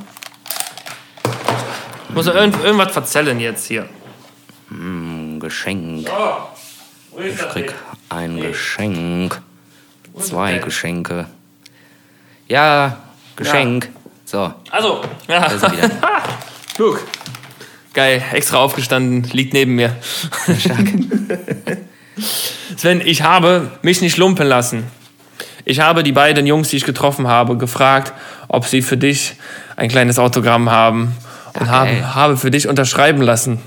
[2.09, 3.87] Ich muss ja irgend, irgendwas verzellen jetzt hier.
[4.69, 6.09] Ein Geschenk.
[6.09, 7.73] Oh, Ich krieg
[8.09, 9.41] ein Geschenk.
[10.19, 11.27] Zwei Geschenke.
[12.47, 12.97] Ja,
[13.35, 13.89] Geschenk.
[14.25, 15.87] So, Also, ja.
[16.77, 17.01] Guck.
[17.93, 19.95] Geil, extra aufgestanden, liegt neben mir.
[22.77, 24.83] Sven, ich habe mich nicht lumpen lassen.
[25.65, 28.13] Ich habe die beiden Jungs, die ich getroffen habe, gefragt,
[28.47, 29.33] ob sie für dich
[29.75, 31.15] ein kleines Autogramm haben
[31.59, 33.59] und Ja, habe, habe für dich unterschreiben lassen.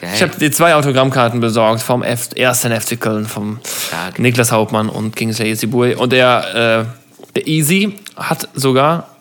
[0.00, 0.10] Geil.
[0.14, 4.18] Ich habe dir zwei Autogrammkarten besorgt vom F ersten FC Köln, vom Stark.
[4.18, 5.96] Niklas Hauptmann und Kingsley Esibue.
[5.96, 9.15] Und der, äh, der Easy hat sogar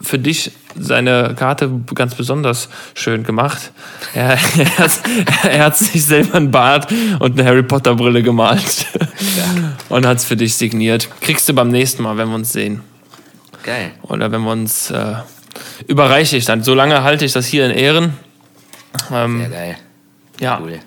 [0.00, 3.72] für dich seine Karte ganz besonders schön gemacht.
[4.14, 5.00] Er, er, hat,
[5.44, 8.86] er hat sich selber einen Bart und eine Harry Potter Brille gemalt
[9.88, 11.08] und hat es für dich signiert.
[11.20, 12.82] Kriegst du beim nächsten Mal, wenn wir uns sehen.
[13.62, 13.92] Geil.
[14.02, 15.14] Oder wenn wir uns äh,
[15.86, 16.62] überreiche ich dann.
[16.62, 18.12] Solange halte ich das hier in Ehren.
[19.12, 19.76] Ähm, Sehr geil.
[20.40, 20.78] ja, Cool.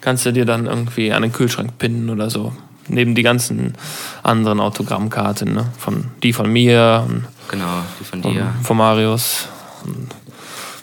[0.00, 2.52] kannst du dir dann irgendwie an den Kühlschrank pinnen oder so.
[2.92, 3.74] Neben die ganzen
[4.22, 5.66] anderen Autogrammkarten, ne?
[5.78, 7.66] Von, die von mir und Genau,
[7.98, 9.48] die von dir, von Marius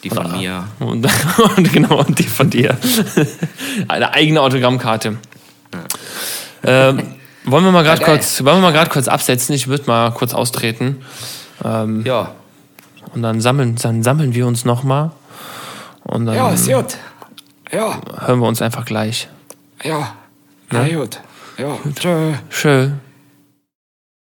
[0.03, 0.63] die von mir.
[0.79, 1.05] und,
[1.57, 2.77] und genau und die von dir.
[3.87, 5.17] Eine eigene Autogrammkarte.
[6.63, 7.03] Ähm,
[7.45, 9.53] wollen wir mal gerade Ja, kurz, wollen wir mal gerade kurz absetzen?
[9.55, 11.01] Ich würde mal kurz austreten
[11.63, 12.31] ähm, Ja.
[13.13, 15.11] und dann sammeln, dann sammeln wir uns noch mal
[16.03, 16.97] und dann Ja, ist gut.
[17.71, 19.27] Ja, hören wir uns einfach gleich.
[19.83, 20.13] ja.
[20.69, 21.21] Na gut.
[21.57, 22.33] Ja, tschö.
[22.49, 22.99] Schön.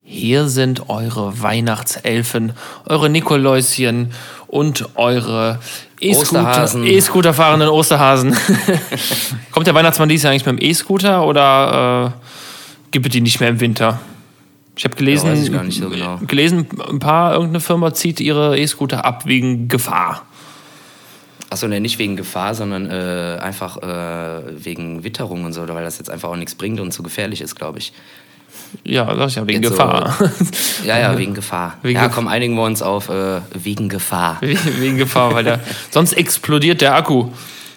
[0.03, 2.53] Hier sind eure Weihnachtselfen,
[2.85, 4.11] eure Nikoläuschen
[4.45, 5.59] und eure
[5.99, 6.85] E-Scooter, Osterhasen.
[6.85, 8.37] E-Scooter fahrenden Osterhasen.
[9.51, 13.39] Kommt der Weihnachtsmann dieses Jahr eigentlich mit dem E-Scooter oder äh, gibt es die nicht
[13.39, 13.99] mehr im Winter?
[14.77, 16.19] Ich habe gelesen, Ja, ich so genau.
[16.27, 20.25] gelesen, ein paar, irgendeine Firma zieht ihre E-Scooter ab wegen Gefahr.
[21.49, 25.97] Achso, ne, nicht wegen Gefahr, sondern äh, einfach äh, wegen Witterung und so, weil das
[25.99, 27.93] jetzt einfach auch nichts bringt und zu gefährlich ist, glaube ich.
[28.83, 30.17] Ja, sag ich ja, wegen Jetzt so- Gefahr.
[30.85, 31.77] Ja, ja, wegen Gefahr.
[31.81, 34.37] Wegen ja, komm, einigen wir uns auf äh, wegen Gefahr.
[34.41, 35.59] wegen Gefahr, weil der,
[35.91, 37.29] sonst explodiert der Akku.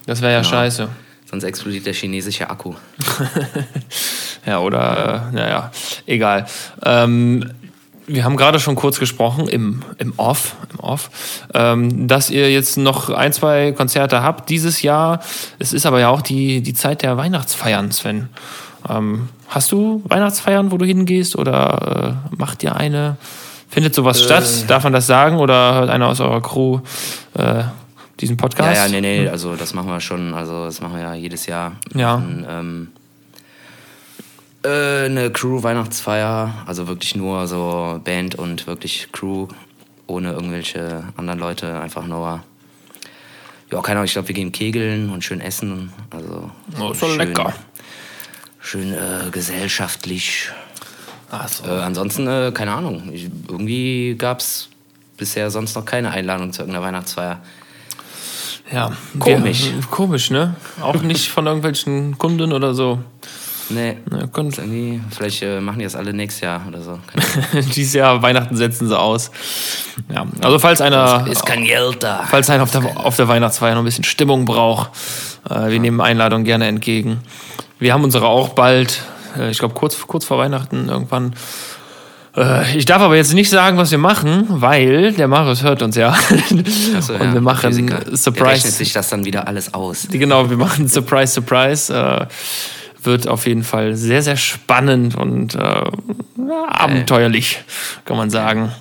[0.06, 0.88] Das wäre ja scheiße.
[1.30, 2.74] Sonst explodiert der chinesische Akku.
[4.46, 5.70] Ja, oder, äh, naja,
[6.06, 6.46] egal.
[6.82, 7.52] Ähm,
[8.08, 11.10] wir haben gerade schon kurz gesprochen im, im Off, im Off
[11.54, 15.20] ähm, dass ihr jetzt noch ein, zwei Konzerte habt dieses Jahr.
[15.58, 18.28] Es ist aber ja auch die, die Zeit der Weihnachtsfeiern, Sven.
[18.88, 23.16] Ähm, hast du Weihnachtsfeiern, wo du hingehst oder äh, macht ihr eine?
[23.68, 24.44] Findet sowas statt?
[24.68, 25.38] Darf man das sagen?
[25.38, 26.80] Oder hört einer aus eurer Crew
[27.34, 27.64] äh,
[28.20, 28.74] diesen Podcast?
[28.74, 31.46] Ja, ja, nee, nee, also das machen wir schon, also das machen wir ja jedes
[31.46, 31.72] Jahr.
[31.94, 32.14] Ja.
[32.14, 32.88] Und, ähm,
[34.64, 39.48] äh, eine Crew-Weihnachtsfeier, also wirklich nur so Band und wirklich Crew,
[40.06, 42.42] ohne irgendwelche anderen Leute, einfach nur.
[43.70, 45.92] Ja, keine Ahnung, ich glaube, wir gehen kegeln und schön essen.
[46.10, 47.52] Also Oh, ist schön, lecker.
[48.60, 50.50] Schön äh, gesellschaftlich.
[51.48, 51.68] So.
[51.68, 53.10] Äh, ansonsten, äh, keine Ahnung.
[53.12, 54.70] Ich, irgendwie gab es
[55.18, 57.42] bisher sonst noch keine Einladung zu irgendeiner Weihnachtsfeier.
[58.72, 59.66] Ja, Komisch.
[59.66, 60.54] Wir, komisch, ne?
[60.80, 62.98] Auch nicht von irgendwelchen Kunden oder so.
[63.70, 63.96] Nee.
[64.10, 66.98] Ne, könnt, Irgendwie, vielleicht äh, machen die das alle nächstes Jahr oder so.
[67.74, 69.30] Dieses Jahr Weihnachten setzen sie aus.
[70.12, 72.24] Ja, also falls einer, Ist kein Geld da.
[72.28, 74.90] falls einer auf der, auf der Weihnachtsfeier noch ein bisschen Stimmung braucht,
[75.50, 77.18] äh, wir nehmen Einladung gerne entgegen.
[77.78, 79.02] Wir haben unsere auch bald,
[79.38, 81.34] äh, ich glaube kurz, kurz vor Weihnachten irgendwann.
[82.36, 85.94] Äh, Ich darf aber jetzt nicht sagen, was wir machen, weil der Marius hört uns
[85.96, 86.10] ja.
[86.96, 87.96] Achso, Und ja, wir machen Physiker.
[87.96, 88.70] Der rechnet Surprise.
[88.70, 90.06] sich das dann wieder alles aus.
[90.10, 92.26] Genau, wir machen Surprise, Surprise.
[93.02, 97.62] Wird auf jeden Fall sehr, sehr spannend und äh, ja, abenteuerlich,
[98.04, 98.72] kann man sagen.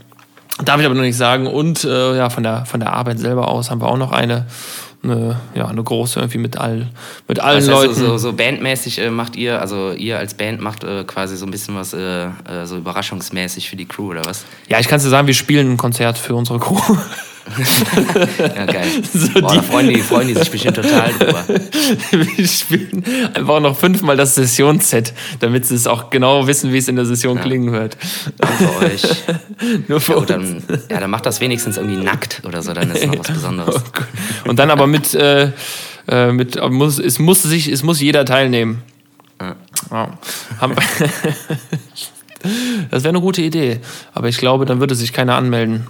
[0.63, 1.45] Darf ich aber noch nicht sagen.
[1.45, 4.47] Und äh, ja, von der, von der Arbeit selber aus haben wir auch noch eine,
[5.03, 6.87] eine, ja, eine große, irgendwie mit, all,
[7.27, 7.93] mit allen Also Leuten.
[7.93, 11.51] so, so, bandmäßig äh, macht ihr, also ihr als Band macht äh, quasi so ein
[11.51, 14.45] bisschen was äh, äh, so überraschungsmäßig für die Crew oder was?
[14.67, 16.79] Ja, ich kann dir sagen, wir spielen ein Konzert für unsere Crew.
[18.55, 18.87] Ja, geil.
[19.13, 21.43] So Boah, die- da freuen die, freuen die sich bestimmt total drüber.
[22.11, 26.87] wir spielen einfach noch fünfmal das Sessionsset, damit sie es auch genau wissen, wie es
[26.87, 27.97] in der Session klingen wird.
[28.39, 29.01] Und für euch.
[29.87, 30.27] Nur für Ja, uns.
[30.27, 33.83] dann, ja, dann macht das wenigstens irgendwie nackt oder so, dann ist noch was Besonderes.
[34.45, 35.51] Und dann aber mit, äh,
[36.07, 38.81] äh, mit äh, muss, es muss sich, es muss jeder teilnehmen.
[39.91, 40.17] Ja.
[40.59, 40.75] Haben-
[42.91, 43.79] das wäre eine gute Idee.
[44.13, 45.87] Aber ich glaube, dann würde sich keiner anmelden.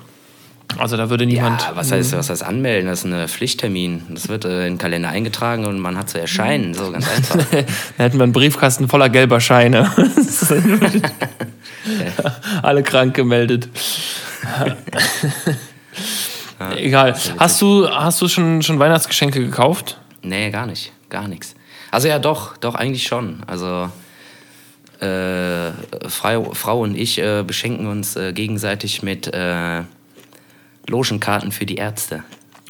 [0.77, 1.61] Also da würde niemand.
[1.61, 2.89] Ja, was heißt, was heißt anmelden?
[2.89, 4.03] Das ist ein Pflichttermin.
[4.09, 6.73] Das wird äh, in den Kalender eingetragen und man hat zu erscheinen.
[6.73, 7.45] So ganz einfach.
[7.51, 7.65] Dann
[7.97, 9.91] hätten wir einen Briefkasten voller gelber Scheine.
[12.61, 13.69] Alle krank gemeldet.
[16.75, 17.15] Egal.
[17.37, 19.97] Hast du, hast du schon, schon Weihnachtsgeschenke gekauft?
[20.21, 20.91] Nee, gar nicht.
[21.09, 21.55] Gar nichts.
[21.91, 23.41] Also ja, doch, doch, eigentlich schon.
[23.47, 23.89] Also
[24.99, 25.71] äh,
[26.07, 29.83] Frau, Frau und ich äh, beschenken uns äh, gegenseitig mit äh,
[30.87, 32.23] Logenkarten für die Ärzte.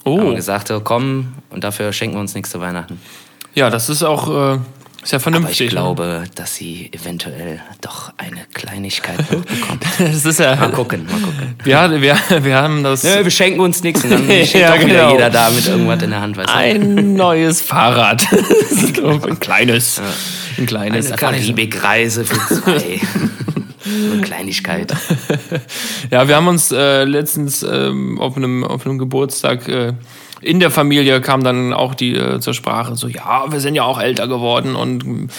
[0.04, 0.20] Oh.
[0.20, 3.00] Haben gesagt, so, komm, und dafür schenken wir uns nichts zu Weihnachten.
[3.56, 4.60] Ja, das ist auch äh,
[5.04, 5.62] ist ja Aber vernünftig.
[5.62, 10.00] ich glaube, dass sie eventuell doch eine Kleinigkeit bekommt.
[10.00, 10.10] ne?
[10.12, 10.56] Das ist ja.
[10.56, 11.56] Mal gucken, mal gucken.
[11.66, 13.04] Ja, wir, wir haben das.
[13.04, 15.12] Ja, wir schenken uns nichts und dann steht Ja, genau.
[15.14, 16.38] jeder da mit irgendwas in der Hand.
[16.50, 18.28] Ein neues Fahrrad.
[19.28, 20.02] ein kleines.
[20.58, 21.08] Ein kleines.
[21.08, 23.00] Eine Karibikreise für zwei.
[24.14, 24.94] Eine Kleinigkeit.
[26.12, 29.94] Ja, wir haben uns äh, letztens ähm, auf, einem, auf einem Geburtstag äh,
[30.42, 33.84] in der Familie kam dann auch die äh, zur Sprache, so ja, wir sind ja
[33.84, 35.30] auch älter geworden und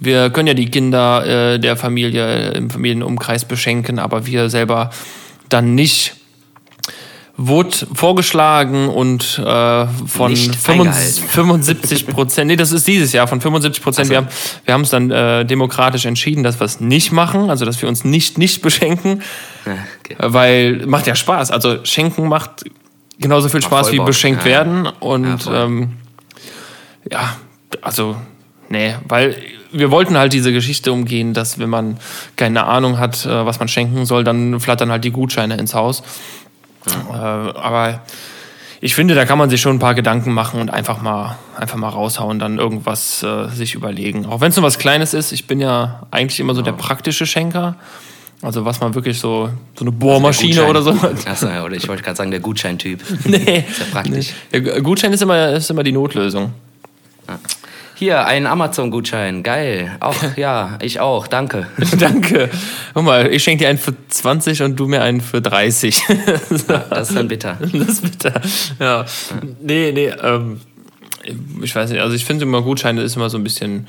[0.00, 4.90] wir können ja die Kinder äh, der Familie im Familienumkreis beschenken, aber wir selber
[5.48, 6.17] dann nicht.
[7.40, 11.22] Wurde vorgeschlagen und äh, von Nicht 75 eingehalten.
[11.28, 14.10] 75 Prozent, nee, das ist dieses Jahr, von 75 Prozent.
[14.10, 14.26] Wir haben
[14.64, 17.88] wir haben es dann äh, demokratisch entschieden, dass wir es nicht machen, also dass wir
[17.88, 19.22] uns nicht nicht beschenken.
[19.66, 20.16] Ja, okay.
[20.18, 21.52] Weil macht ja Spaß.
[21.52, 22.64] Also schenken macht
[23.20, 24.50] genauso viel Spaß wie beschenkt Ja.
[24.50, 24.84] werden.
[24.86, 25.54] Ja, Und voll.
[25.54, 25.92] ähm,
[27.10, 27.36] ja,
[27.82, 28.16] also,
[28.68, 29.36] nee, weil
[29.70, 31.98] wir wollten halt diese Geschichte umgehen, dass wenn man
[32.36, 36.02] keine Ahnung hat, äh, was man schenken soll, dann flattern halt die Gutscheine ins Haus.
[36.86, 38.02] Äh, aber
[38.80, 41.76] ich finde, da kann man sich schon ein paar Gedanken machen und einfach mal, einfach
[41.76, 44.26] mal raushauen, dann irgendwas äh, sich überlegen.
[44.26, 45.32] Auch wenn es nur was Kleines ist.
[45.32, 47.74] Ich bin ja eigentlich immer so der praktische Schenker.
[48.40, 50.92] Also was man wirklich so, so eine Bohrmaschine oder so.
[51.26, 53.02] Achso, ja, oder ich wollte gerade sagen, der Gutscheintyp.
[53.24, 53.64] nee.
[53.68, 54.32] Ist ja praktisch.
[54.52, 56.52] Der Gu- Gutschein ist immer, ist immer die Notlösung.
[57.98, 59.42] Hier, ein Amazon-Gutschein.
[59.42, 59.96] Geil.
[59.98, 61.26] Auch, ja, ich auch.
[61.26, 61.66] Danke.
[61.98, 62.48] Danke.
[62.94, 66.00] Guck mal, ich schenke dir einen für 20 und du mir einen für 30.
[66.88, 67.58] Das ist dann bitter.
[67.60, 68.40] das ist bitter.
[68.78, 69.04] Ja.
[69.60, 70.60] Nee, nee, ähm,
[71.60, 73.88] ich weiß nicht, also ich finde immer Gutscheine ist immer so ein bisschen,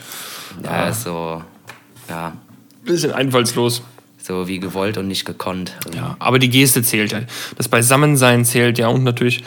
[0.64, 1.44] Ja, ist so,
[2.10, 2.34] ja,
[2.84, 3.84] bisschen einfallslos.
[4.30, 5.74] So wie gewollt und nicht gekonnt.
[5.96, 7.22] Ja, aber die Geste zählt ja.
[7.58, 9.44] Das Beisammensein zählt ja und natürlich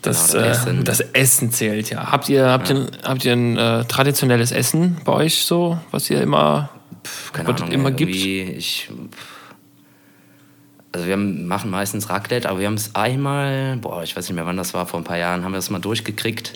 [0.00, 0.84] das, Genau, das äh, Essen.
[0.84, 2.10] das Essen zählt ja.
[2.10, 6.22] Habt ihr, habt ihr, habt ihr ein äh, traditionelles Essen bei euch so, was ihr
[6.22, 6.70] immer.
[7.34, 8.88] Keine was Ahnung, immer irgendwie, ich,
[10.92, 14.46] also wir machen meistens Raclette, aber wir haben es einmal, boah, ich weiß nicht mehr
[14.46, 16.54] wann das war, vor ein paar Jahren, haben wir das mal durchgekriegt.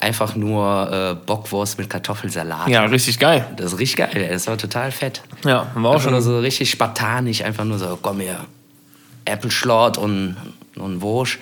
[0.00, 2.68] Einfach nur äh, Bockwurst mit Kartoffelsalat.
[2.68, 3.46] Ja, richtig geil.
[3.56, 5.22] Das ist richtig geil, das war total fett.
[5.44, 6.30] Ja, haben wir auch Einfach nur schon.
[6.32, 8.40] so richtig spartanisch, einfach nur so, komm her,
[9.24, 10.36] Äpfelschlort und,
[10.76, 11.38] und Wurst.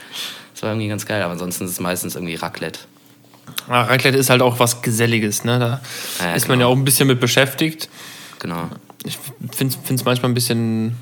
[0.53, 2.81] Das war irgendwie ganz geil, aber ansonsten ist es meistens irgendwie Raclette.
[3.69, 5.59] Ja, Raclette ist halt auch was Geselliges, ne?
[5.59, 5.81] Da
[6.25, 6.69] Ja, ist man genau.
[6.71, 7.89] ja auch ein bisschen mit beschäftigt.
[8.39, 8.69] Genau.
[9.05, 9.19] Ich
[9.53, 10.97] finde es manchmal ein bisschen,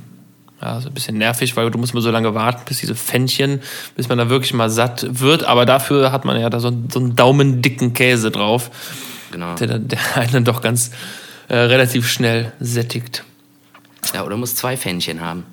[0.62, 3.60] ja, so ein bisschen nervig, weil du musst immer so lange warten, bis diese Pfännchen,
[3.96, 5.44] bis man da wirklich mal satt wird.
[5.44, 8.70] Aber dafür hat man ja da so, so einen daumendicken Käse drauf,
[9.32, 9.54] Genau.
[9.56, 10.92] der, der einen dann doch ganz
[11.48, 13.24] äh, relativ schnell sättigt.
[14.14, 15.44] Ja, oder muss zwei Pfännchen haben.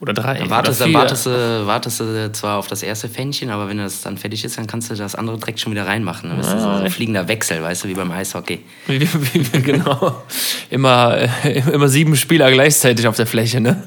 [0.00, 0.38] Oder drei.
[0.38, 3.76] Dann wartest, oder dann wartest, du, wartest du zwar auf das erste Pfännchen, aber wenn
[3.76, 6.30] das dann fertig ist, dann kannst du das andere direkt schon wieder reinmachen.
[6.30, 8.60] Dann bist du so ein fliegender Wechsel, weißt du, wie beim Eishockey.
[8.86, 10.22] Wie, wie, wie, genau.
[10.70, 13.82] Immer, äh, immer sieben Spieler gleichzeitig auf der Fläche, ne?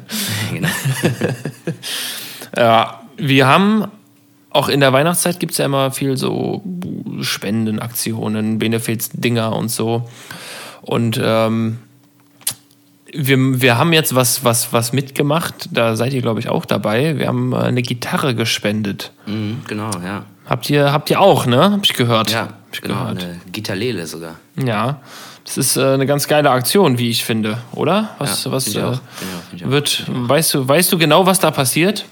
[0.54, 0.70] genau.
[2.56, 3.88] Ja, wir haben
[4.52, 6.62] auch in der Weihnachtszeit gibt es ja immer viel so
[7.22, 10.08] Spendenaktionen, Benefits-Dinger und so.
[10.82, 11.80] Und ähm,
[13.14, 15.70] wir, wir haben jetzt was, was, was mitgemacht.
[15.72, 17.18] Da seid ihr, glaube ich, auch dabei.
[17.18, 19.12] Wir haben äh, eine Gitarre gespendet.
[19.26, 20.26] Mhm, genau, ja.
[20.46, 21.72] Habt ihr, habt ihr auch, ne?
[21.72, 22.32] Hab ich gehört.
[22.32, 23.24] Ja, Hab ich genau, gehört.
[23.24, 24.36] eine Gitarlele sogar.
[24.56, 25.00] Ja.
[25.46, 28.16] Das ist äh, eine ganz geile Aktion, wie ich finde, oder?
[28.18, 29.00] Was, Ja, was äh, auch, auch,
[29.70, 32.06] wird, weißt du, weißt du genau, was da passiert?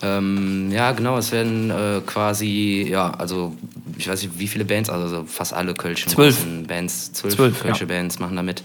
[0.00, 3.56] Ähm, ja, genau, es werden äh, quasi, ja, also
[3.96, 6.44] ich weiß nicht, wie viele Bands, also so fast alle Kölschen Zwölf.
[6.68, 7.86] Bands, zwölf, Zwölf, Kölsche ja.
[7.86, 8.62] Bands machen damit.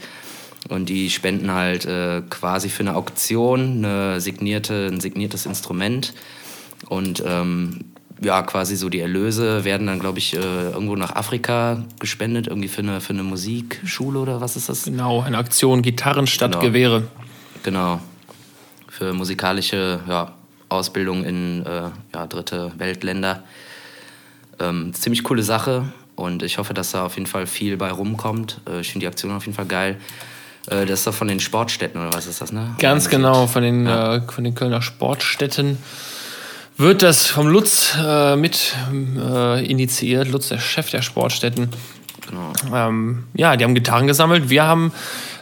[0.69, 6.13] Und die spenden halt äh, quasi für eine Auktion eine signierte, ein signiertes Instrument.
[6.87, 7.85] Und ähm,
[8.21, 12.69] ja, quasi so die Erlöse werden dann, glaube ich, äh, irgendwo nach Afrika gespendet, irgendwie
[12.69, 14.85] für eine, für eine Musikschule oder was ist das?
[14.85, 16.63] Genau, eine Aktion Gitarren statt Genau.
[16.63, 17.03] Gewehre.
[17.63, 17.99] Genau.
[18.87, 20.33] Für musikalische ja,
[20.69, 23.43] Ausbildung in äh, ja, dritte Weltländer.
[24.59, 28.61] Ähm, ziemlich coole Sache und ich hoffe, dass da auf jeden Fall viel bei rumkommt.
[28.69, 29.97] Äh, ich finde die Aktion auf jeden Fall geil.
[30.67, 32.75] Äh, das ist doch von den Sportstätten oder was ist das, ne?
[32.79, 35.77] Ganz genau, von den, äh, von den Kölner Sportstätten
[36.77, 40.29] wird das vom Lutz äh, mit äh, initiiert.
[40.29, 41.69] Lutz, der Chef der Sportstätten.
[42.27, 42.53] Genau.
[42.73, 44.49] Ähm, ja, die haben Gitarren gesammelt.
[44.49, 44.91] Wir haben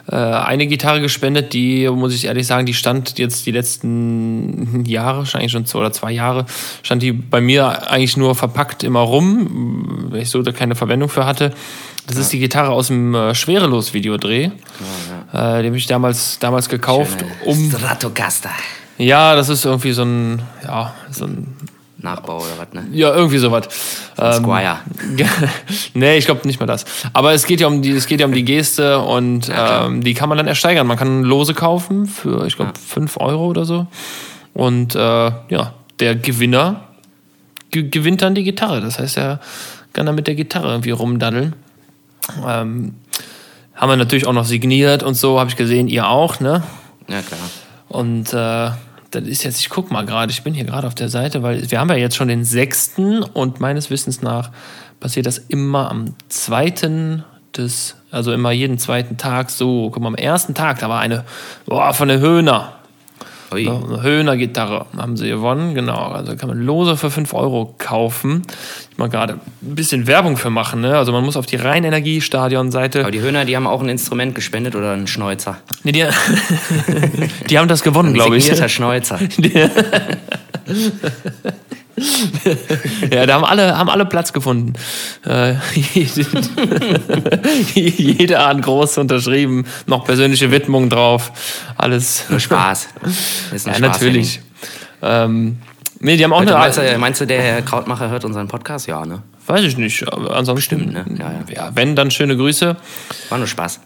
[0.08, 5.18] äh, eine Gitarre gespendet, die, muss ich ehrlich sagen, die stand jetzt die letzten Jahre,
[5.18, 6.46] wahrscheinlich schon zwei oder zwei Jahre,
[6.82, 11.08] stand die bei mir eigentlich nur verpackt immer rum, weil ich so da keine Verwendung
[11.08, 11.52] für hatte.
[12.06, 14.44] Das ist die Gitarre aus dem äh, Schwerelos-Videodreh.
[14.44, 14.50] Äh,
[15.32, 17.70] die habe ich damals, damals gekauft, um.
[17.70, 18.50] Stratocaster.
[18.98, 21.56] Ja, das ist irgendwie so ein, ja, so ein
[21.98, 22.88] Nachbau oder was, ne?
[22.92, 23.68] ja, irgendwie sowas.
[24.18, 24.78] Ähm, Squire.
[25.94, 26.84] nee, ich glaube nicht mal das.
[27.12, 29.86] Aber es geht ja um die, es geht ja um die Geste und klar.
[29.86, 30.86] ähm, die kann man dann ersteigern.
[30.86, 33.86] Man kann Lose kaufen für, ich glaube, 5 Euro oder so.
[34.52, 36.88] Und äh, ja, der Gewinner
[37.70, 38.80] ge gewinnt dann die Gitarre.
[38.80, 39.40] Das heißt, er
[39.92, 41.54] kann dann mit der Gitarre irgendwie rumdaddeln.
[42.46, 42.94] Ähm,
[43.74, 46.62] haben wir natürlich auch noch signiert und so, habe ich gesehen, ihr auch, ne?
[47.08, 47.40] Ja, klar.
[47.88, 48.70] Und äh,
[49.10, 51.70] das ist jetzt, ich guck mal gerade, ich bin hier gerade auf der Seite, weil
[51.70, 54.50] wir haben ja jetzt schon den sechsten und meines Wissens nach
[55.00, 57.24] passiert das immer am zweiten
[57.56, 59.90] des, also immer jeden zweiten Tag so.
[59.90, 61.24] Guck mal, am ersten Tag, da war eine,
[61.66, 62.72] boah, von der Höhner.
[63.52, 63.68] Ui.
[63.68, 66.08] Eine Höhner-Gitarre haben sie gewonnen, genau.
[66.08, 68.42] Also kann man Lose für 5 Euro kaufen.
[68.90, 70.96] Ich mal gerade ein bisschen Werbung für machen, ne?
[70.96, 73.00] Also man muss auf die Rheinenergie-Stadion-Seite.
[73.00, 75.58] Aber die Höhner, die haben auch ein Instrument gespendet oder einen Schnäuzer.
[75.84, 76.06] Nee, die,
[77.50, 78.44] die haben das gewonnen, Ein glaube ich.
[78.44, 79.18] signierter Schnäuzer.
[83.10, 84.72] Ja, da haben alle, haben alle Platz gefunden.
[85.26, 85.54] Äh,
[87.74, 91.32] jede Art groß unterschrieben, noch persönliche Widmung drauf.
[91.76, 92.24] Alles.
[92.28, 92.88] Nur Spaß.
[93.02, 93.12] Das
[93.52, 94.40] ist Ja, Spaß, natürlich.
[95.02, 95.58] Ähm,
[96.00, 96.52] nee, die haben auch eine.
[96.52, 98.86] Meinst du, meinst du, der Herr Krautmacher hört unseren Podcast?
[98.86, 99.22] Ja, ne?
[99.46, 100.54] Weiß ich nicht, ansonsten.
[100.54, 101.04] Bestimmt, ne?
[101.18, 101.70] Ja, ja.
[101.74, 102.76] wenn, dann schöne Grüße.
[103.28, 103.80] War nur Spaß.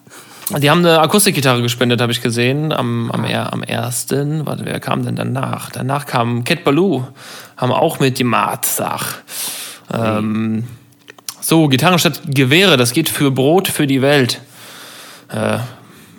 [0.50, 4.46] Die haben eine Akustikgitarre gespendet, habe ich gesehen, am, am, er, am ersten.
[4.46, 5.70] Warte, wer kam denn danach?
[5.70, 7.04] Danach kam Cat Baloo,
[7.56, 9.24] haben auch mit gemacht, sag.
[9.92, 10.64] Ähm,
[11.40, 14.40] so, Gitarren statt Gewehre, das geht für Brot für die Welt.
[15.30, 15.58] Äh,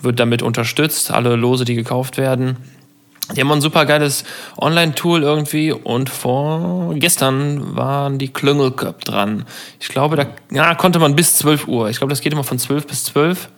[0.01, 2.57] wird damit unterstützt, alle Lose, die gekauft werden.
[3.35, 4.23] Die haben ein super geiles
[4.57, 9.45] Online-Tool irgendwie und vor gestern waren die Klüngel Cup dran.
[9.81, 11.89] Ich glaube, da ja, konnte man bis 12 Uhr.
[11.89, 13.49] Ich glaube, das geht immer von 12 bis 12.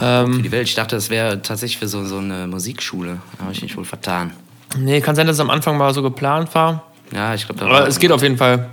[0.00, 0.68] Für die Welt.
[0.68, 3.20] Ich dachte, das wäre tatsächlich für so, so eine Musikschule.
[3.36, 4.32] Da habe ich mich wohl vertan.
[4.78, 6.84] Nee, kann sein, dass es am Anfang mal so geplant war.
[7.12, 8.70] Ja, ich glaube, Aber es geht auf jeden Fall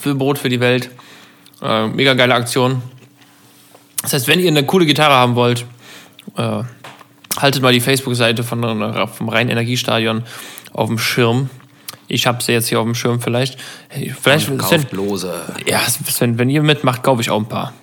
[0.00, 0.90] für Brot für die Welt.
[1.60, 2.82] Äh, mega geile Aktion.
[4.02, 5.66] Das heißt, wenn ihr eine coole Gitarre haben wollt,
[6.36, 6.62] äh,
[7.38, 10.22] haltet mal die Facebook-Seite von, vom Rhein-Energiestadion
[10.72, 11.50] auf dem Schirm.
[12.06, 13.58] Ich habe sie jetzt hier auf dem Schirm vielleicht.
[14.22, 15.34] Vielleicht, Sven, lose.
[15.66, 17.74] ja, Sven, wenn ihr mitmacht, kaufe ich auch ein paar.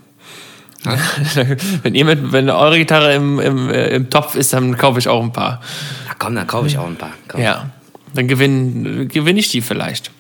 [1.83, 5.07] wenn ihr mit, wenn eure Gitarre im, im, äh, im Topf ist, dann kaufe ich
[5.07, 5.61] auch ein paar.
[6.07, 7.11] Na komm, dann kaufe ich auch ein paar.
[7.27, 7.41] Komm.
[7.41, 7.69] Ja,
[8.13, 10.11] dann gewinne gewinn ich die vielleicht.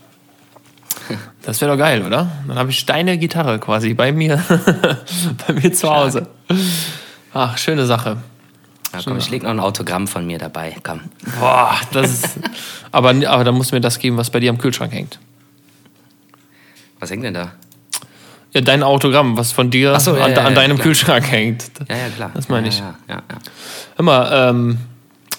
[1.43, 2.27] Das wäre doch geil, oder?
[2.47, 4.43] Dann habe ich deine Gitarre quasi bei mir,
[5.47, 6.27] bei mir zu Hause.
[7.33, 8.17] Ach, schöne Sache.
[8.91, 10.75] Ja, komm, ich leg noch ein Autogramm von mir dabei.
[10.81, 11.01] Komm.
[11.39, 12.39] Boah, das ist.
[12.91, 15.19] Aber, aber dann musst du mir das geben, was bei dir am Kühlschrank hängt.
[16.99, 17.51] Was hängt denn da?
[18.55, 20.77] Ja, dein Autogramm, was von dir so, ja, an, ja, an deinem.
[20.77, 21.65] Kühlschrank hängt.
[21.89, 22.31] Ja, ja, klar.
[22.33, 22.79] Das meine ich.
[22.79, 23.21] Ja, ja.
[23.97, 24.77] Hör mal, ähm,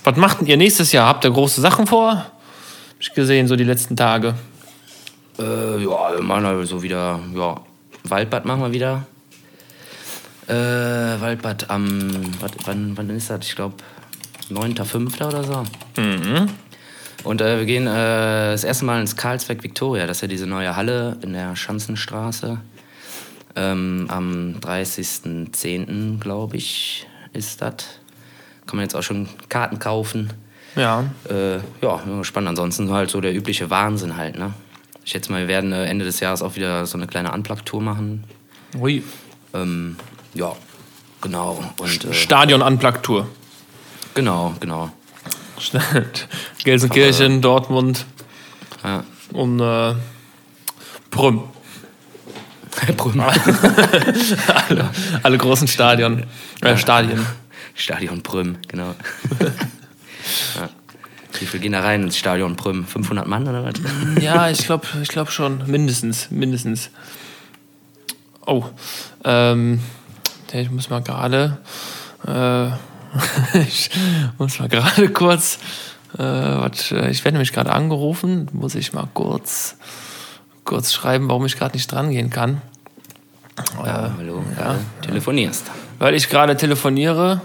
[0.04, 1.08] was macht ihr nächstes Jahr?
[1.08, 2.10] Habt ihr große Sachen vor?
[2.10, 2.26] Hab
[3.00, 4.34] ich gesehen, so die letzten Tage.
[5.38, 5.42] Äh,
[5.82, 7.58] ja, wir machen halt so wieder, ja,
[8.04, 9.06] Waldbad machen wir wieder.
[10.46, 12.10] Äh, Waldbad am,
[12.40, 13.46] wat, wann, wann ist das?
[13.46, 13.76] Ich glaube,
[14.50, 15.26] 9.5.
[15.26, 15.64] oder so.
[16.00, 16.50] Mhm.
[17.24, 20.06] Und äh, wir gehen äh, das erste Mal ins Karlsberg Victoria.
[20.06, 22.58] Das ist ja diese neue Halle in der Schanzenstraße.
[23.56, 27.74] Ähm, am 30.10., glaube ich, ist das.
[28.66, 30.32] Kann man jetzt auch schon Karten kaufen.
[30.74, 31.04] Ja.
[31.30, 32.48] Äh, ja, gespannt.
[32.48, 34.52] Ansonsten halt so der übliche Wahnsinn halt, ne?
[35.04, 37.80] Ich schätze mal, wir werden äh, Ende des Jahres auch wieder so eine kleine Unplugged-Tour
[37.80, 38.24] machen.
[38.78, 39.02] Ui.
[39.54, 39.96] Ähm,
[40.34, 40.52] ja,
[41.22, 41.62] genau.
[41.78, 43.26] Und, äh, Stadion Unplugged Tour.
[44.14, 44.90] genau, genau.
[46.64, 48.04] Gelsenkirchen, Dortmund
[48.84, 49.04] Ja.
[49.32, 49.94] und äh,
[51.10, 51.44] Prüm.
[52.96, 53.20] Brünn.
[54.68, 54.90] alle,
[55.22, 56.24] alle großen Stadion,
[56.62, 57.24] äh, Stadien.
[57.74, 58.94] Stadion Prüm, genau.
[59.40, 60.68] ja.
[61.38, 62.86] Wie viel gehen da rein ins Stadion Prüm?
[62.86, 63.74] 500 Mann oder was?
[64.20, 65.62] Ja, ich glaube ich glaub schon.
[65.66, 66.30] Mindestens.
[66.30, 66.90] Mindestens.
[68.46, 68.64] Oh.
[69.24, 69.80] Ähm,
[70.52, 71.58] ich muss mal gerade.
[72.26, 72.68] Äh,
[73.58, 73.90] ich
[74.38, 75.58] muss mal gerade kurz.
[76.14, 78.48] Äh, warte, ich werde nämlich gerade angerufen.
[78.52, 79.76] Muss ich mal kurz,
[80.66, 82.60] kurz schreiben, warum ich gerade nicht dran gehen kann.
[83.82, 84.76] Ja, hallo, ja.
[85.00, 85.70] telefonierst.
[85.98, 87.40] Weil ich gerade telefoniere.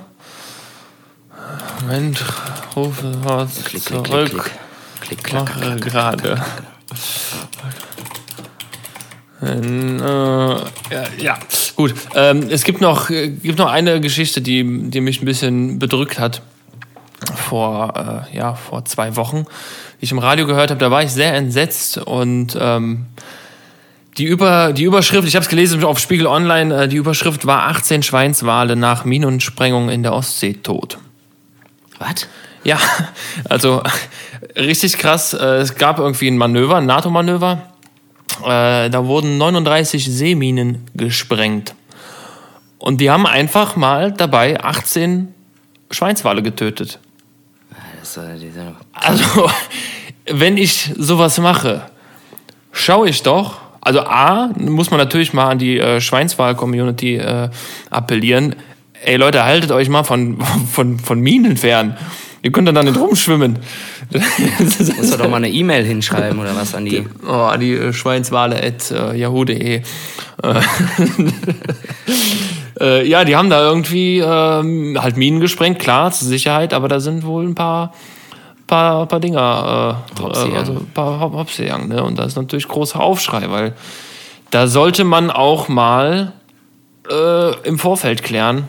[1.79, 2.21] Moment,
[2.75, 4.29] rufe was Klick, klick, zurück.
[4.29, 4.51] klick, klick.
[5.01, 6.41] Klick, klack, Mache gerade.
[9.41, 11.39] Äh, ja, ja,
[11.75, 11.95] gut.
[12.13, 16.19] Ähm, es gibt noch, äh, gibt noch eine Geschichte, die, die mich ein bisschen bedrückt
[16.19, 16.41] hat.
[17.35, 19.45] Vor, äh, ja, vor zwei Wochen,
[20.01, 20.79] ich im Radio gehört habe.
[20.79, 23.05] Da war ich sehr entsetzt und ähm,
[24.17, 27.67] die, Über, die Überschrift, ich habe es gelesen auf Spiegel Online, äh, die Überschrift war
[27.67, 30.97] 18 Schweinswale nach Minensprengung in der Ostsee tot.
[31.99, 32.27] Was?
[32.63, 32.77] Ja,
[33.49, 33.81] also
[34.55, 35.33] richtig krass.
[35.33, 37.61] Äh, Es gab irgendwie ein Manöver, ein NATO-Manöver.
[38.43, 41.75] Äh, Da wurden 39 Seeminen gesprengt.
[42.79, 45.33] Und die haben einfach mal dabei 18
[45.91, 46.99] Schweinswale getötet.
[48.15, 49.49] Das, äh, die sind- Also,
[50.29, 51.83] wenn ich sowas mache,
[52.71, 53.57] schaue ich doch.
[53.81, 57.49] Also A, muss man natürlich mal an die äh, Schweinswal-Community äh,
[57.89, 58.55] appellieren.
[59.03, 60.39] Ey Leute, haltet euch mal von,
[60.71, 61.97] von, von Minen fern.
[62.43, 63.57] Ihr könnt dann da nicht rumschwimmen.
[64.59, 67.03] Musst du doch mal eine E-Mail hinschreiben oder was an die.
[67.27, 69.81] Oh, an die äh, Schweinswale at äh, yahoo.de.
[72.81, 76.99] Äh, ja, die haben da irgendwie ähm, halt Minen gesprengt, klar, zur Sicherheit, aber da
[76.99, 77.93] sind wohl ein paar,
[78.67, 82.03] paar, paar Dinger, äh, äh, also ein paar Hop- Hops gegangen, ne?
[82.03, 83.75] Und da ist natürlich großer Aufschrei, weil
[84.49, 86.33] da sollte man auch mal
[87.09, 88.67] äh, im Vorfeld klären,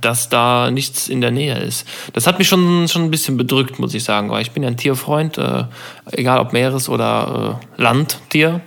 [0.00, 1.86] dass da nichts in der Nähe ist.
[2.12, 4.68] Das hat mich schon, schon ein bisschen bedrückt, muss ich sagen, weil ich bin ja
[4.68, 5.64] ein Tierfreund, äh,
[6.12, 8.60] egal ob Meeres- oder äh, Landtier.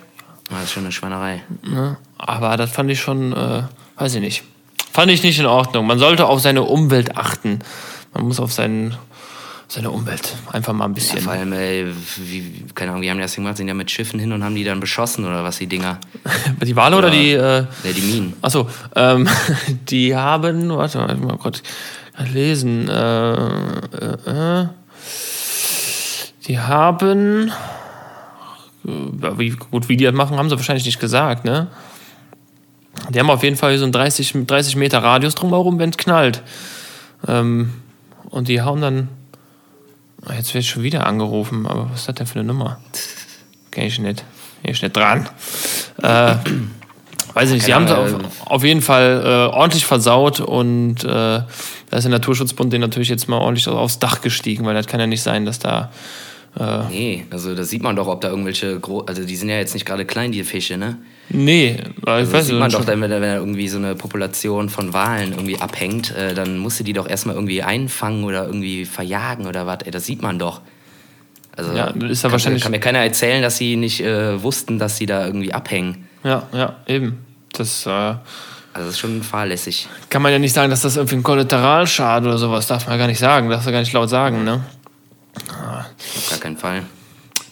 [0.49, 1.41] Ah, Das ist schon eine Schweinerei.
[1.63, 1.97] Ne?
[2.17, 3.63] Aber das fand ich schon, äh,
[4.01, 4.43] weiß ich nicht.
[4.91, 5.85] Fand ich nicht in Ordnung.
[5.87, 7.59] Man sollte auf seine Umwelt achten.
[8.13, 8.95] Man muss auf seinen,
[9.69, 11.19] seine Umwelt einfach mal ein Ja, bisschen.
[11.21, 11.85] vor allem, ey,
[12.17, 13.55] wie, keine Ahnung, wie haben die das gemacht?
[13.57, 15.99] Sind ja mit Schiffen hin und haben die dann beschossen oder was, die Dinger?
[16.61, 17.31] die Wale oder, Oder- die.
[17.31, 18.33] Äh, Ne, die Minen.
[18.41, 19.29] Achso, ähm,
[19.89, 21.63] die haben, warte mal, ich mal kurz
[22.33, 22.89] lesen.
[22.89, 24.67] Äh, äh, äh,
[26.47, 27.51] die haben,
[28.83, 31.67] wie gut, wie die das machen, haben sie wahrscheinlich nicht gesagt, ne?
[33.11, 36.41] Die haben auf jeden Fall so einen 30, 30 Meter Radius drumherum, wenn es knallt.
[37.27, 37.73] Ähm,
[38.29, 39.09] und die hauen dann.
[40.25, 42.79] Ah, Jetzt werde ich schon wieder angerufen, aber was ist das denn für eine Nummer?
[43.71, 44.23] Kenn ich nicht.
[44.63, 45.27] Ich nicht dran.
[46.01, 46.35] Äh,
[47.33, 51.07] weiß ich nicht, sie haben es auf, auf jeden Fall äh, ordentlich versaut und äh,
[51.07, 51.47] da
[51.91, 55.07] ist der Naturschutzbund den natürlich jetzt mal ordentlich aufs Dach gestiegen, weil das kann ja
[55.07, 55.91] nicht sein, dass da.
[56.89, 59.73] Nee, also das sieht man doch, ob da irgendwelche, Gro also die sind ja jetzt
[59.73, 60.97] nicht gerade klein, die Fische, ne?
[61.29, 63.77] Nee, ich Also das weiß sieht man doch, dann, wenn da wenn da irgendwie so
[63.77, 68.25] eine Population von Walen irgendwie abhängt, äh, dann musst du die doch erstmal irgendwie einfangen
[68.25, 69.79] oder irgendwie verjagen oder was.
[69.85, 70.59] Ey, das sieht man doch.
[71.55, 74.77] Also Ja, ist ja kann, wahrscheinlich- kann mir keiner erzählen, dass sie nicht äh, wussten,
[74.77, 76.07] dass sie da irgendwie abhängen.
[76.23, 77.19] Ja, ja, eben.
[77.53, 78.17] Das äh, Also
[78.73, 79.87] das ist schon fahrlässig.
[80.09, 82.97] kann man ja nicht sagen, dass das irgendwie ein Kollateralschaden oder sowas, darf man ja
[82.99, 84.61] gar nicht sagen, darf man gar nicht laut sagen, ne?
[85.35, 86.83] Auf gar keinen Fall.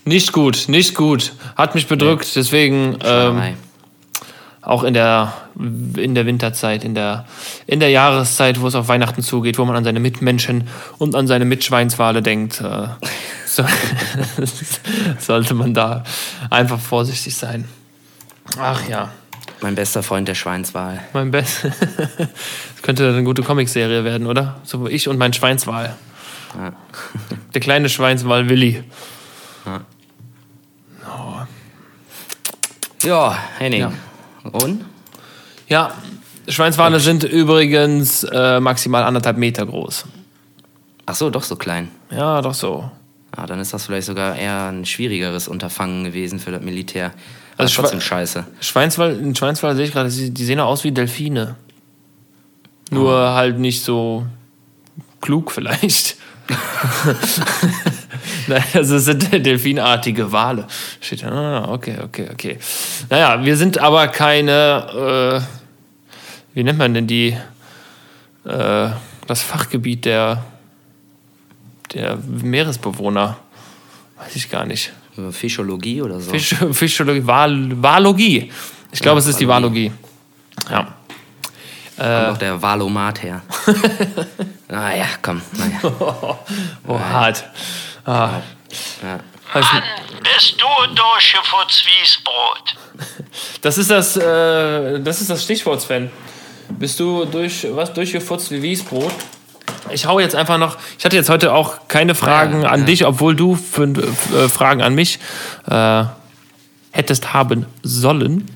[0.06, 1.34] Nicht gut, nicht gut.
[1.56, 3.56] Hat mich bedrückt, deswegen ähm,
[4.62, 7.26] auch in der, in der Winterzeit, in der,
[7.68, 10.68] in der Jahreszeit, wo es auf Weihnachten zugeht, wo man an seine Mitmenschen
[10.98, 12.88] und an seine Mitschweinswale denkt, äh,
[13.46, 13.64] so,
[15.20, 16.04] sollte man da
[16.50, 17.66] einfach vorsichtig sein.
[18.60, 19.10] Ach ja,
[19.62, 21.00] mein bester Freund, der Schweinswal.
[21.14, 21.68] mein Best.
[22.18, 24.62] Das könnte eine gute Comicserie werden, oder?
[24.64, 25.96] So ich und mein Schweinswal.
[26.58, 26.72] Ja.
[27.54, 28.84] Der kleine Schweinswal Willi.
[33.04, 33.82] Ja, Henning.
[33.82, 33.92] Ja.
[34.52, 34.84] Und?
[35.68, 35.94] Ja,
[36.48, 40.06] Schweinswale sind übrigens äh, maximal anderthalb Meter groß.
[41.06, 41.90] Ach so, doch so klein.
[42.12, 42.90] Ja, doch so.
[43.36, 47.08] Ah, dann ist das vielleicht sogar eher ein schwierigeres Unterfangen gewesen für das Militär.
[47.54, 48.48] Aber Also trotzdem Schwe- scheiße.
[48.60, 51.56] Schweinswal, in Schweinswal sehe ich gerade, die die sehen auch aus wie Delfine.
[52.92, 54.26] Nur halt nicht so
[55.22, 56.18] klug vielleicht.
[58.74, 60.66] Also es sind delfinartige Wale.
[61.02, 62.58] Steht, ah, okay, okay, okay.
[63.10, 65.48] Naja, wir sind aber keine, äh,
[66.54, 67.38] wie nennt man denn die,
[68.46, 68.90] äh,
[69.28, 70.44] das Fachgebiet der,
[71.94, 73.38] der Meeresbewohner?
[74.18, 74.92] Weiß ich gar nicht.
[75.32, 76.32] Fischologie oder so.
[76.32, 78.52] Fisch, Fischologie, Wal, Walogie.
[78.92, 79.92] Ich glaube, Ja, es ist die Walogie.
[80.70, 80.96] Ja.
[81.98, 83.42] Kommt auch der Valomat her.
[84.70, 85.42] naja, komm.
[85.54, 85.80] Naja.
[86.88, 87.44] Oh, hart.
[88.06, 88.42] Ah.
[89.04, 89.20] Ja.
[89.54, 89.84] Also, Mann,
[90.24, 92.76] bist du durchgefutzt wie's Brot?
[93.62, 96.12] das ist das, äh, das ist das Stichwort, Sven.
[96.70, 99.12] Bist du durch was durchgefutzt wie Wiesbrot?
[99.92, 100.78] Ich hau jetzt einfach noch.
[100.98, 102.86] Ich hatte jetzt heute auch keine Fragen Ja, an ja.
[102.86, 104.00] dich, obwohl du fünf,
[104.34, 105.20] äh, Fragen an mich
[105.70, 106.04] äh,
[106.92, 108.50] hättest haben sollen.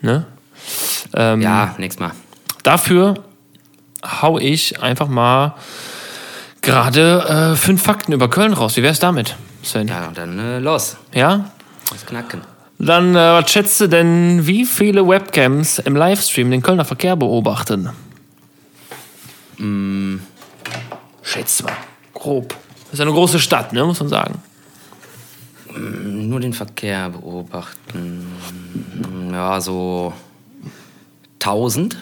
[0.00, 0.26] Ne?
[1.14, 2.12] Ähm, ja, nächstes Mal.
[2.62, 3.24] Dafür
[4.04, 5.54] hau ich einfach mal
[6.62, 8.76] gerade äh, fünf Fakten über Köln raus.
[8.76, 9.88] Wie wär's damit, Sven?
[9.88, 10.96] Ja, dann äh, los.
[11.12, 11.50] Ja?
[11.90, 12.40] Was knacken.
[12.78, 17.90] Dann, äh, was schätzt du denn, wie viele Webcams im Livestream den Kölner Verkehr beobachten?
[21.22, 21.72] Schätz mal.
[22.12, 22.50] Grob.
[22.84, 24.42] Das ist eine große Stadt, ne, muss man sagen.
[25.76, 28.26] Nur den Verkehr beobachten.
[29.32, 30.12] Ja, so
[31.40, 31.96] 1000.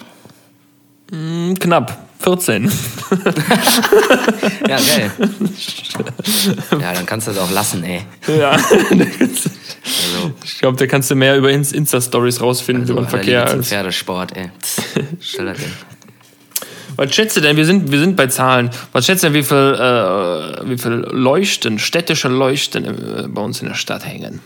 [1.13, 1.99] Hm, Knapp.
[2.21, 2.71] 14.
[4.69, 5.11] Ja, geil.
[6.81, 8.03] ja, dann kannst du das auch lassen, ey.
[8.39, 8.57] ja.
[9.85, 13.45] Also, Ich glaube, da kannst du mehr über Inst- Insta-Stories rausfinden so über den Verkehr.
[13.49, 14.51] Als Pferdesport, ey.
[15.21, 15.53] Stell.
[16.95, 17.57] Was schätzt du denn?
[17.57, 18.71] Wir sind, wir sind bei Zahlen.
[18.93, 23.61] Was schätzt du denn, wie viel, äh, wie viel Leuchten, städtische Leuchten äh, bei uns
[23.61, 24.41] in der Stadt hängen?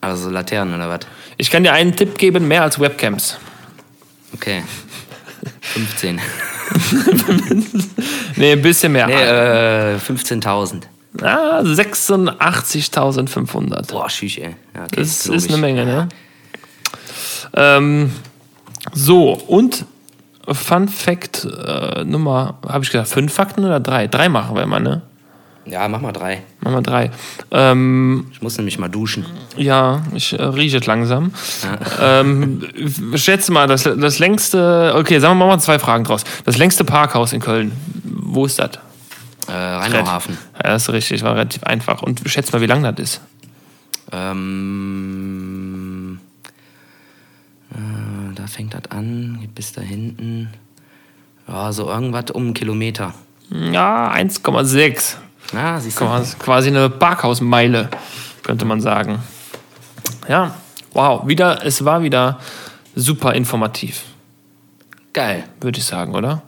[0.00, 1.00] Also Laternen oder was?
[1.36, 3.36] Ich kann dir einen Tipp geben: mehr als Webcams.
[4.32, 4.62] Okay.
[5.60, 6.20] 15.
[8.36, 9.06] Nee, ein bisschen mehr.
[9.06, 10.82] Nee, äh, 15.000.
[11.22, 13.90] Ah, 86.500.
[13.90, 14.54] Boah, schüch, ey.
[14.74, 16.08] Ja, okay, Das ist eine Menge, ne?
[17.54, 18.12] Ähm,
[18.92, 19.84] so, und
[20.48, 24.06] Fun Fact äh, Nummer, habe ich gesagt, fünf Fakten oder drei?
[24.06, 25.02] Drei machen wir mal, ne?
[25.70, 26.42] Ja, mach mal drei.
[26.60, 27.10] Machen wir drei.
[27.52, 29.24] Ähm, Ich muss nämlich mal duschen.
[29.56, 31.32] ja, ich äh, rieche es langsam.
[32.00, 32.62] ähm,
[33.14, 36.24] schätze mal, das, das längste, okay, sagen wir mal zwei Fragen draus.
[36.44, 37.72] Das längste Parkhaus in Köln,
[38.04, 38.70] wo ist das?
[39.48, 40.36] Äh, Rheinauhafen.
[40.56, 42.02] Ja, das ist richtig, war relativ einfach.
[42.02, 43.20] Und schätze mal, wie lang das ist.
[44.12, 46.18] Ähm,
[47.72, 50.50] äh, da fängt das an, geht bis da hinten.
[51.48, 53.14] Ja, so irgendwas um einen Kilometer.
[53.50, 55.16] Ja, 1,6.
[55.54, 56.04] Ah, siehst du.
[56.04, 57.88] Quasi quasi eine Parkhausmeile,
[58.42, 59.18] könnte man sagen.
[60.28, 60.54] Ja,
[60.92, 62.38] wow, wieder, es war wieder
[62.94, 64.02] super informativ,
[65.12, 65.44] Geil.
[65.60, 66.42] würde ich sagen, oder?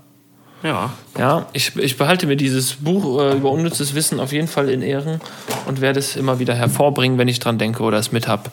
[0.62, 0.90] Ja.
[1.18, 4.82] Ja, ich, ich behalte mir dieses Buch äh, über unnützes Wissen auf jeden Fall in
[4.82, 5.20] Ehren
[5.66, 8.50] und werde es immer wieder hervorbringen, wenn ich dran denke oder es mit hab.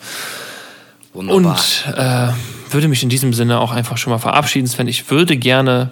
[1.14, 1.54] Wunderbar.
[1.54, 4.88] Und äh, würde mich in diesem Sinne auch einfach schon mal verabschieden, Sven.
[4.88, 5.92] Ich würde gerne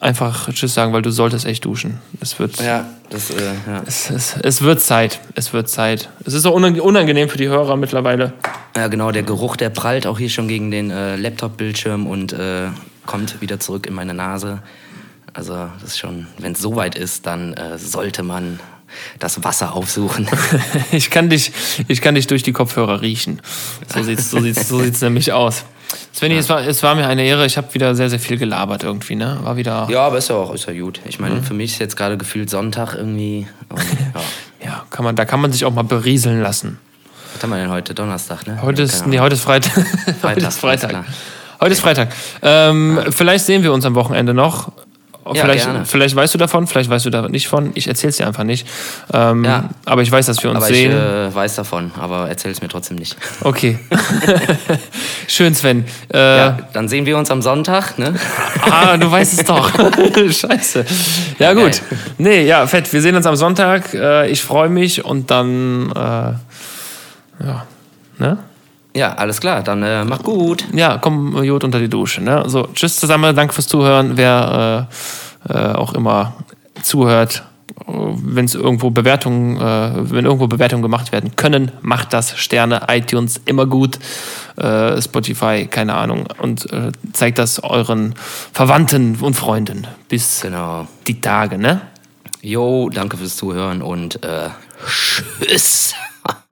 [0.00, 1.98] einfach Tschüss sagen, weil du solltest echt duschen.
[2.20, 3.34] Es wird, ja, das, äh,
[3.66, 3.82] ja.
[3.86, 5.20] es, es, es wird Zeit.
[5.34, 6.08] Es wird Zeit.
[6.24, 8.32] Es ist auch unang- unangenehm für die Hörer mittlerweile.
[8.76, 12.68] ja, genau, der Geruch, der prallt auch hier schon gegen den äh, Laptop-Bildschirm und äh,
[13.06, 14.60] kommt wieder zurück in meine Nase.
[15.32, 18.58] Also, das ist schon, wenn es soweit ist, dann äh, sollte man
[19.18, 20.28] das Wasser aufsuchen.
[20.92, 21.52] Ich kann dich,
[21.88, 23.40] ich kann dich durch die Kopfhörer riechen.
[23.92, 25.64] So sieht's, so sieht's, so sieht's nämlich aus.
[26.14, 27.46] Svenny, es, war, es war mir eine Ehre.
[27.46, 29.38] Ich habe wieder sehr, sehr viel gelabert irgendwie, ne?
[29.42, 29.86] War wieder.
[29.90, 31.00] ja, aber ist ja auch ist ja gut.
[31.04, 33.46] Ich meine, für mich ist jetzt gerade gefühlt Sonntag irgendwie.
[33.68, 33.78] Und,
[34.14, 34.20] ja.
[34.64, 36.78] Ja, kann man, da kann man sich auch mal berieseln lassen.
[37.34, 37.94] Was haben wir denn heute?
[37.94, 38.60] Donnerstag, ne?
[38.62, 39.76] Heute Ja, ist, nee, heute ist Freitag.
[39.76, 41.04] heute Freitag, ist Freitag.
[41.60, 42.08] Heute ist Freitag.
[42.42, 44.72] Ähm, Vielleicht sehen wir uns am Wochenende noch.
[45.34, 45.84] Ja, vielleicht, gerne.
[45.84, 47.72] vielleicht weißt du davon, vielleicht weißt du da nicht von.
[47.74, 48.66] Ich erzähl's dir einfach nicht.
[49.12, 49.70] Ähm, Ja.
[49.84, 50.92] Aber ich weiß, dass wir uns Aber ich sehen.
[50.92, 53.16] äh, weiß davon, aber erzähl es mir trotzdem nicht.
[53.42, 53.78] Okay.
[55.26, 55.84] Schön, Sven.
[56.12, 58.14] Äh, Ja, dann sehen wir uns am Sonntag, ne?
[58.70, 59.70] Ah, du weißt es doch.
[60.14, 60.84] Scheiße.
[61.38, 61.62] Ja, gut.
[61.64, 61.98] Geil.
[62.18, 62.92] Nee, ja, fett.
[62.92, 63.94] Wir sehen uns am Sonntag.
[63.94, 67.66] Äh, ich freue mich und dann, äh, ja,
[68.18, 68.38] ne?
[68.96, 70.64] Ja, alles klar, dann äh, mach gut.
[70.72, 72.22] Ja, komm, Jod unter die Dusche.
[72.22, 72.44] Ne?
[72.46, 73.36] So, tschüss zusammen.
[73.36, 74.16] Danke fürs Zuhören.
[74.16, 74.88] Wer
[75.50, 76.32] äh, äh, auch immer
[76.82, 77.42] zuhört,
[77.86, 82.38] wenn es irgendwo Bewertungen, äh, wenn irgendwo Bewertungen gemacht werden können, macht das.
[82.38, 83.98] Sterne, iTunes, immer gut.
[84.56, 86.26] Äh, Spotify, keine Ahnung.
[86.40, 88.14] Und äh, zeigt das euren
[88.54, 89.86] Verwandten und Freunden.
[90.08, 90.88] Bis Genau.
[91.06, 91.82] die Tage, ne?
[92.40, 94.48] Jo, danke fürs Zuhören und äh,
[94.88, 95.92] tschüss.